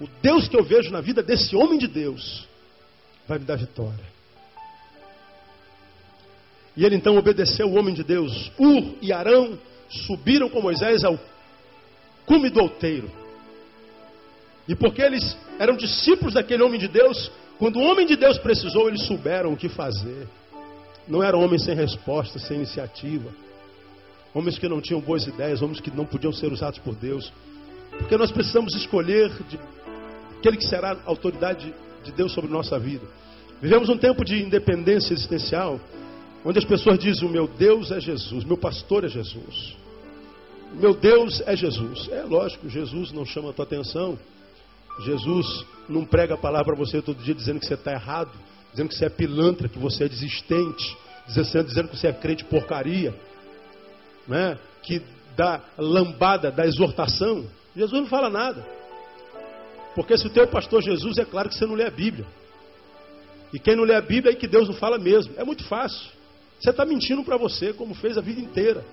[0.00, 2.46] o Deus que eu vejo na vida desse homem de Deus,
[3.26, 4.14] vai me dar vitória.
[6.76, 8.50] E ele então obedeceu o homem de Deus.
[8.58, 11.18] Ur e Arão subiram com Moisés ao
[12.26, 13.10] cume do outeiro.
[14.66, 18.88] E porque eles eram discípulos daquele homem de Deus, quando o homem de Deus precisou,
[18.88, 20.26] eles souberam o que fazer.
[21.06, 23.43] Não eram homens sem resposta, sem iniciativa
[24.34, 27.32] homens que não tinham boas ideias, homens que não podiam ser usados por Deus.
[27.90, 29.58] Porque nós precisamos escolher de,
[30.38, 31.72] aquele que será a autoridade
[32.02, 33.06] de Deus sobre nossa vida.
[33.62, 35.80] Vivemos um tempo de independência existencial,
[36.44, 39.76] onde as pessoas dizem: O meu Deus é Jesus, meu pastor é Jesus.
[40.72, 42.08] O meu Deus é Jesus.
[42.10, 44.18] É lógico, Jesus não chama a tua atenção.
[45.04, 48.30] Jesus não prega a palavra para você todo dia dizendo que você está errado,
[48.72, 52.44] dizendo que você é pilantra, que você é desistente, dizendo, dizendo que você é crente
[52.44, 53.14] porcaria
[54.26, 55.02] né, que
[55.36, 57.44] dá lambada da exortação,
[57.76, 58.64] Jesus não fala nada.
[59.94, 62.26] Porque se o teu pastor Jesus, é claro que você não lê a Bíblia.
[63.52, 65.34] E quem não lê a Bíblia é que Deus não fala mesmo.
[65.36, 66.10] É muito fácil.
[66.58, 68.84] Você está mentindo para você, como fez a vida inteira.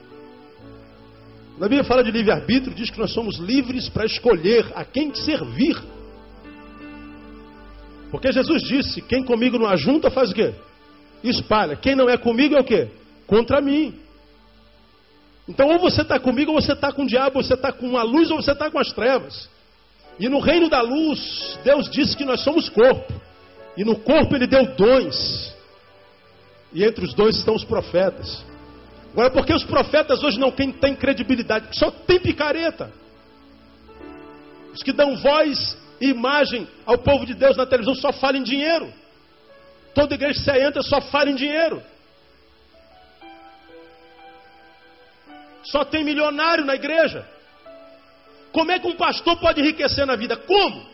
[1.58, 5.78] Na Bíblia fala de livre-arbítrio, diz que nós somos livres para escolher a quem servir.
[8.12, 10.54] Porque Jesus disse: quem comigo não ajunta faz o quê?
[11.24, 11.76] Espalha.
[11.76, 12.90] Quem não é comigo é o quê?
[13.26, 13.98] Contra mim.
[15.52, 17.98] Então, ou você está comigo, ou você está com o diabo, ou você está com
[17.98, 19.50] a luz, ou você está com as trevas.
[20.18, 23.14] E no reino da luz, Deus disse que nós somos corpo.
[23.76, 25.54] E no corpo Ele deu dons.
[26.72, 28.46] E entre os dons estão os profetas.
[29.12, 31.66] Agora, por que os profetas hoje não têm credibilidade?
[31.66, 32.90] Porque só tem picareta.
[34.74, 38.44] Os que dão voz e imagem ao povo de Deus na televisão só falam em
[38.44, 38.90] dinheiro.
[39.94, 41.84] Toda igreja que você entra só fala em dinheiro.
[45.64, 47.28] Só tem milionário na igreja.
[48.52, 50.36] Como é que um pastor pode enriquecer na vida?
[50.36, 50.86] Como?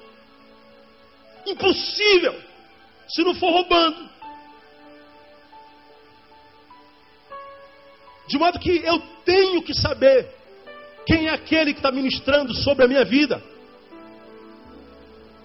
[1.46, 2.36] Impossível.
[3.08, 4.10] Se não for roubando.
[8.28, 10.30] De modo que eu tenho que saber
[11.06, 13.42] quem é aquele que está ministrando sobre a minha vida.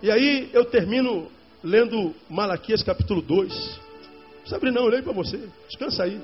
[0.03, 1.31] E aí eu termino
[1.63, 3.81] lendo Malaquias capítulo 2.
[4.51, 5.49] Não abrir não, eu leio para você.
[5.69, 6.21] Descansa aí.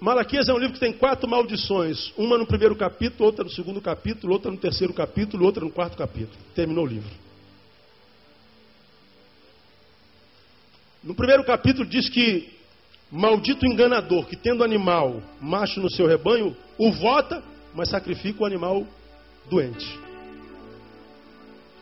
[0.00, 2.12] Malaquias é um livro que tem quatro maldições.
[2.16, 5.96] Uma no primeiro capítulo, outra no segundo capítulo, outra no terceiro capítulo, outra no quarto
[5.96, 6.38] capítulo.
[6.54, 7.10] Terminou o livro.
[11.04, 12.60] No primeiro capítulo diz que
[13.10, 17.42] Maldito enganador que tendo animal macho no seu rebanho, o vota,
[17.74, 18.86] mas sacrifica o animal
[19.50, 19.98] doente.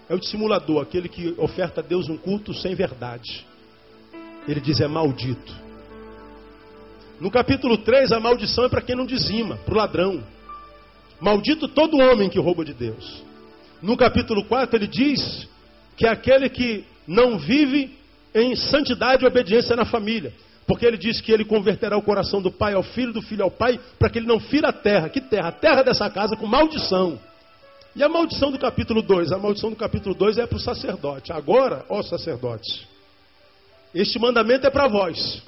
[0.09, 3.47] É o dissimulador, aquele que oferta a Deus um culto sem verdade.
[4.47, 5.68] Ele diz é maldito.
[7.21, 10.23] No capítulo 3, a maldição é para quem não dizima, para o ladrão.
[11.21, 13.25] Maldito todo homem que rouba de Deus.
[13.83, 15.49] No capítulo 4, ele diz
[15.97, 17.91] que é aquele que não vive
[18.35, 20.33] em santidade e obediência na família.
[20.65, 23.51] Porque ele diz que ele converterá o coração do pai ao filho, do filho ao
[23.51, 25.09] pai, para que ele não fira a terra.
[25.09, 25.49] Que terra?
[25.49, 27.19] A terra dessa casa com maldição.
[27.97, 29.33] E a maldição do capítulo 2?
[29.33, 31.33] A maldição do capítulo 2 é para o sacerdote.
[31.33, 32.87] Agora, ó sacerdotes,
[33.95, 35.43] este mandamento é para vós.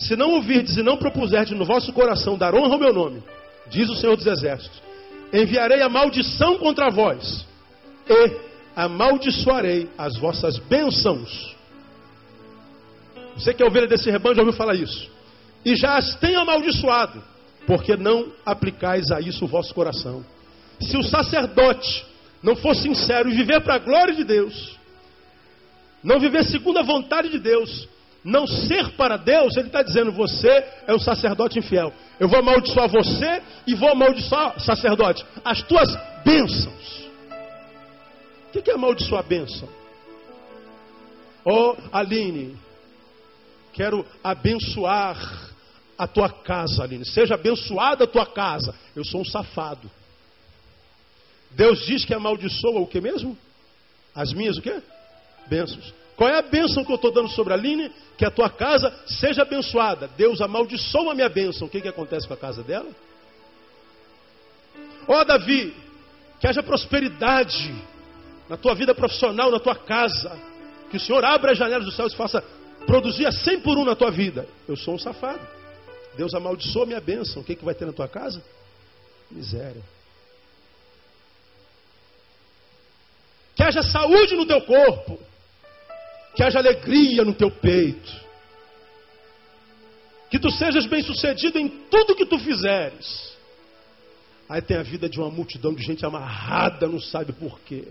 [0.00, 3.22] Se não ouvirdes e não propuserdes no vosso coração dar honra ao meu nome,
[3.68, 4.82] diz o Senhor dos Exércitos,
[5.30, 7.46] enviarei a maldição contra vós
[8.08, 8.36] e
[8.74, 11.54] amaldiçoarei as vossas bênçãos.
[13.34, 15.10] Você que é ovelha desse rebanho já ouviu falar isso.
[15.64, 17.22] E já as tenho amaldiçoado,
[17.66, 20.24] porque não aplicais a isso o vosso coração.
[20.80, 22.06] Se o sacerdote
[22.42, 24.78] não for sincero e viver para a glória de Deus,
[26.02, 27.86] não viver segundo a vontade de Deus,
[28.24, 30.48] não ser para Deus, ele está dizendo: você
[30.86, 31.92] é um sacerdote infiel.
[32.18, 35.88] Eu vou amaldiçoar você e vou amaldiçoar, sacerdote, as tuas
[36.24, 37.08] bênçãos.
[38.54, 39.68] O que é amaldiçoar a bênção?
[41.44, 42.56] Oh, Aline,
[43.72, 45.50] quero abençoar
[45.96, 47.06] a tua casa, Aline.
[47.06, 48.74] Seja abençoada a tua casa.
[48.94, 49.90] Eu sou um safado.
[51.52, 53.36] Deus diz que amaldiçoa o que mesmo?
[54.14, 54.82] As minhas o quê?
[55.46, 55.94] Bênçãos.
[56.20, 57.90] Qual é a bênção que eu estou dando sobre a Aline?
[58.18, 60.06] Que a tua casa seja abençoada.
[60.18, 61.66] Deus amaldiçoa a minha bênção.
[61.66, 62.90] O que, que acontece com a casa dela?
[65.08, 65.74] Ó oh, Davi,
[66.38, 67.74] que haja prosperidade
[68.50, 70.38] na tua vida profissional, na tua casa.
[70.90, 72.44] Que o Senhor abra as janelas dos céus e faça
[72.84, 74.46] produzir a 100 por um na tua vida.
[74.68, 75.40] Eu sou um safado.
[76.18, 77.40] Deus amaldiçoa a minha bênção.
[77.40, 78.44] O que, que vai ter na tua casa?
[79.30, 79.82] Miséria.
[83.56, 85.29] Que haja saúde no teu corpo.
[86.34, 88.12] Que haja alegria no teu peito.
[90.30, 93.36] Que tu sejas bem-sucedido em tudo que tu fizeres.
[94.48, 97.88] Aí tem a vida de uma multidão de gente amarrada, não sabe por quê.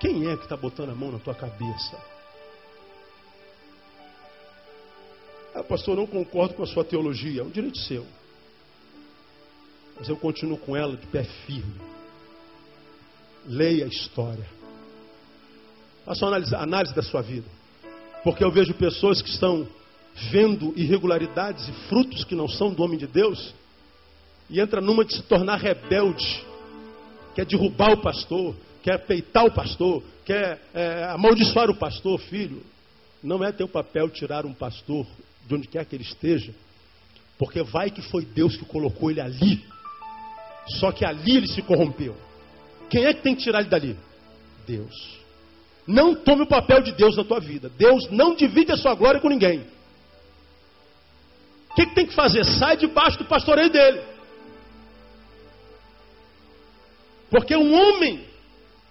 [0.00, 1.96] Quem é que está botando a mão na tua cabeça?
[5.54, 7.42] Ah, pastor, não concordo com a sua teologia.
[7.42, 8.06] É um direito seu.
[9.96, 11.80] Mas eu continuo com ela de pé firme.
[13.46, 14.48] Leia a história.
[16.04, 17.46] Faça uma análise, análise da sua vida.
[18.24, 19.66] Porque eu vejo pessoas que estão
[20.30, 23.54] vendo irregularidades e frutos que não são do homem de Deus
[24.52, 26.44] e entra numa de se tornar rebelde,
[27.34, 32.62] quer derrubar o pastor, quer peitar o pastor, quer é, amaldiçoar o pastor, filho.
[33.22, 35.06] Não é teu papel tirar um pastor
[35.46, 36.52] de onde quer que ele esteja,
[37.38, 39.64] porque vai que foi Deus que colocou ele ali.
[40.78, 42.14] Só que ali ele se corrompeu.
[42.90, 43.96] Quem é que tem que tirar ele dali?
[44.66, 45.21] Deus.
[45.86, 47.68] Não tome o papel de Deus na tua vida.
[47.68, 49.66] Deus não divide a sua glória com ninguém.
[51.70, 52.44] O que, que tem que fazer?
[52.44, 54.02] Sai debaixo do pastoreio dele.
[57.30, 58.24] Porque um homem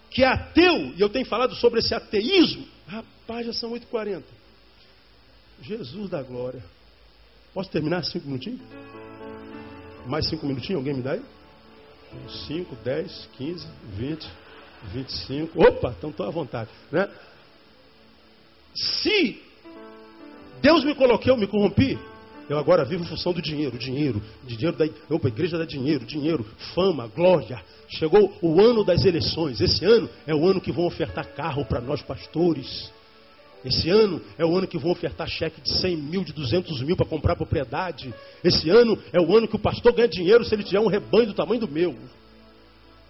[0.10, 4.24] que é ateu, e eu tenho falado sobre esse ateísmo, rapaz, já são 8h40.
[5.62, 6.62] Jesus da glória.
[7.54, 8.62] Posso terminar cinco minutinhos?
[10.08, 10.80] Mais cinco minutinhos?
[10.80, 11.22] Alguém me dá aí?
[12.48, 14.30] 5, 10, 15, 20.
[14.94, 15.62] 25.
[15.62, 16.70] Opa, então estou à vontade.
[16.92, 17.08] Né?
[18.76, 19.42] Se
[20.62, 21.98] Deus me coloquei, eu me corrompi,
[22.50, 26.46] eu agora vivo em função do dinheiro, dinheiro, dinheiro da opa, igreja dá dinheiro, dinheiro,
[26.76, 27.64] fama, glória.
[27.88, 29.62] Chegou o ano das eleições.
[29.62, 32.92] Esse ano é o ano que vão ofertar carro para nós pastores.
[33.64, 36.96] Esse ano é o ano que vão ofertar cheque de 100 mil, de 200 mil
[36.96, 38.14] para comprar propriedade.
[38.44, 41.28] Esse ano é o ano que o pastor ganha dinheiro se ele tiver um rebanho
[41.28, 41.96] do tamanho do meu.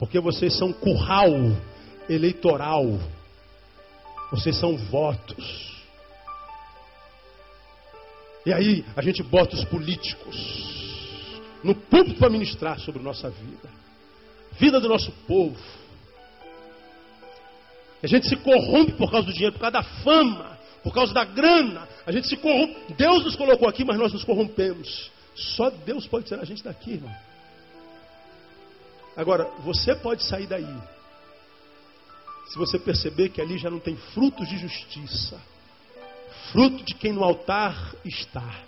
[0.02, 1.30] Porque vocês são curral
[2.10, 3.00] eleitoral.
[4.32, 5.80] Vocês são votos.
[8.44, 10.36] E aí a gente bota os políticos
[11.64, 13.70] no púlpito para ministrar sobre nossa vida.
[14.54, 15.56] Vida do nosso povo.
[18.02, 21.24] A gente se corrompe por causa do dinheiro, por causa da fama, por causa da
[21.24, 21.88] grana.
[22.08, 22.96] A gente se corrompe.
[22.96, 25.12] Deus nos colocou aqui, mas nós nos corrompemos.
[25.36, 27.16] Só Deus pode tirar a gente daqui, irmão.
[29.22, 30.82] Agora, você pode sair daí.
[32.48, 35.40] Se você perceber que ali já não tem frutos de justiça,
[36.52, 38.64] fruto de quem no altar está.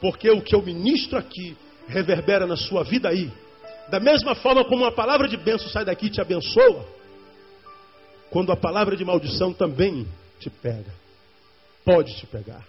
[0.00, 1.56] Porque o que eu ministro aqui
[1.86, 3.30] reverbera na sua vida aí.
[3.88, 6.84] Da mesma forma como uma palavra de bênção sai daqui e te abençoa,
[8.30, 10.08] quando a palavra de maldição também
[10.40, 10.92] te pega.
[11.84, 12.66] Pode te pegar.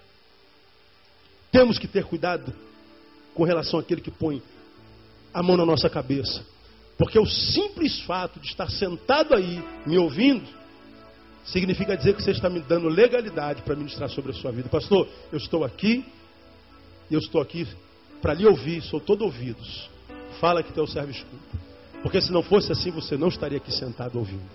[1.50, 2.54] temos que ter cuidado
[3.34, 4.40] com relação àquele que põe
[5.34, 6.42] a mão na nossa cabeça.
[6.96, 10.48] Porque o simples fato de estar sentado aí, me ouvindo,
[11.44, 14.68] significa dizer que você está me dando legalidade para ministrar sobre a sua vida.
[14.68, 16.04] Pastor, eu estou aqui,
[17.10, 17.66] eu estou aqui
[18.22, 19.90] para lhe ouvir, sou todo ouvidos.
[20.40, 21.58] Fala que teu servo escuta.
[22.02, 24.48] Porque se não fosse assim, você não estaria aqui sentado ouvindo.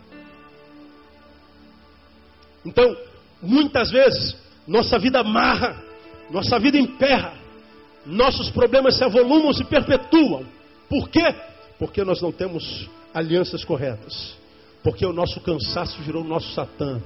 [2.66, 2.96] Então,
[3.42, 4.36] muitas vezes,
[4.68, 5.84] nossa vida amarra,
[6.30, 7.34] nossa vida emperra,
[8.06, 10.46] nossos problemas se avolumam, se perpetuam.
[10.90, 11.36] Por quê?
[11.78, 14.36] Porque nós não temos alianças corretas.
[14.84, 17.02] Porque o nosso cansaço virou o nosso Satã.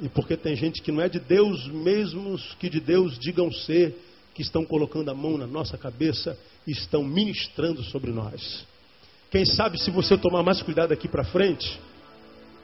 [0.00, 3.94] E porque tem gente que não é de Deus, mesmos que de Deus digam ser,
[4.34, 6.36] que estão colocando a mão na nossa cabeça
[6.66, 8.64] e estão ministrando sobre nós.
[9.30, 11.78] Quem sabe se você tomar mais cuidado aqui para frente,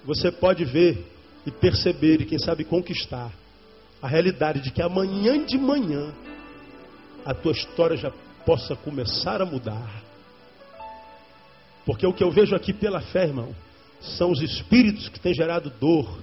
[0.04, 1.04] você pode ver
[1.46, 3.32] e perceber e quem sabe conquistar
[4.00, 6.12] a realidade de que amanhã de manhã
[7.24, 8.10] a tua história já
[8.44, 10.05] possa começar a mudar.
[11.86, 13.54] Porque o que eu vejo aqui pela fé, irmão,
[14.00, 16.18] são os espíritos que têm gerado dor,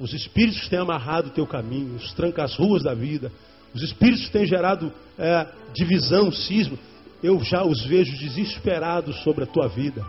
[0.00, 3.30] os espíritos que têm amarrado o teu caminho, os trancas-ruas da vida,
[3.74, 6.78] os espíritos que têm gerado é, divisão, cisma.
[7.22, 10.04] Eu já os vejo desesperados sobre a tua vida,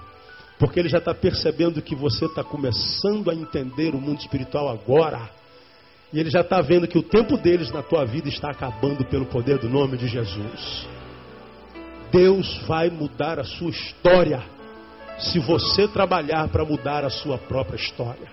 [0.57, 5.29] porque ele já está percebendo que você está começando a entender o mundo espiritual agora.
[6.11, 9.25] E ele já está vendo que o tempo deles na tua vida está acabando pelo
[9.25, 10.87] poder do nome de Jesus.
[12.11, 14.52] Deus vai mudar a sua história
[15.19, 18.31] se você trabalhar para mudar a sua própria história.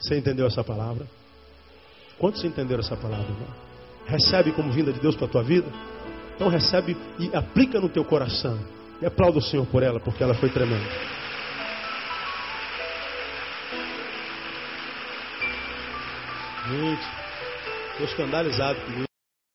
[0.00, 1.06] Você entendeu essa palavra?
[2.18, 3.48] Quantos entenderam essa palavra, irmão?
[4.06, 5.68] Recebe como vinda de Deus para a tua vida?
[6.34, 8.58] Então recebe e aplica no teu coração.
[9.00, 10.88] E aplauda o Senhor por ela, porque ela foi tremenda.
[16.68, 17.02] Gente,
[17.92, 19.11] estou escandalizado comigo.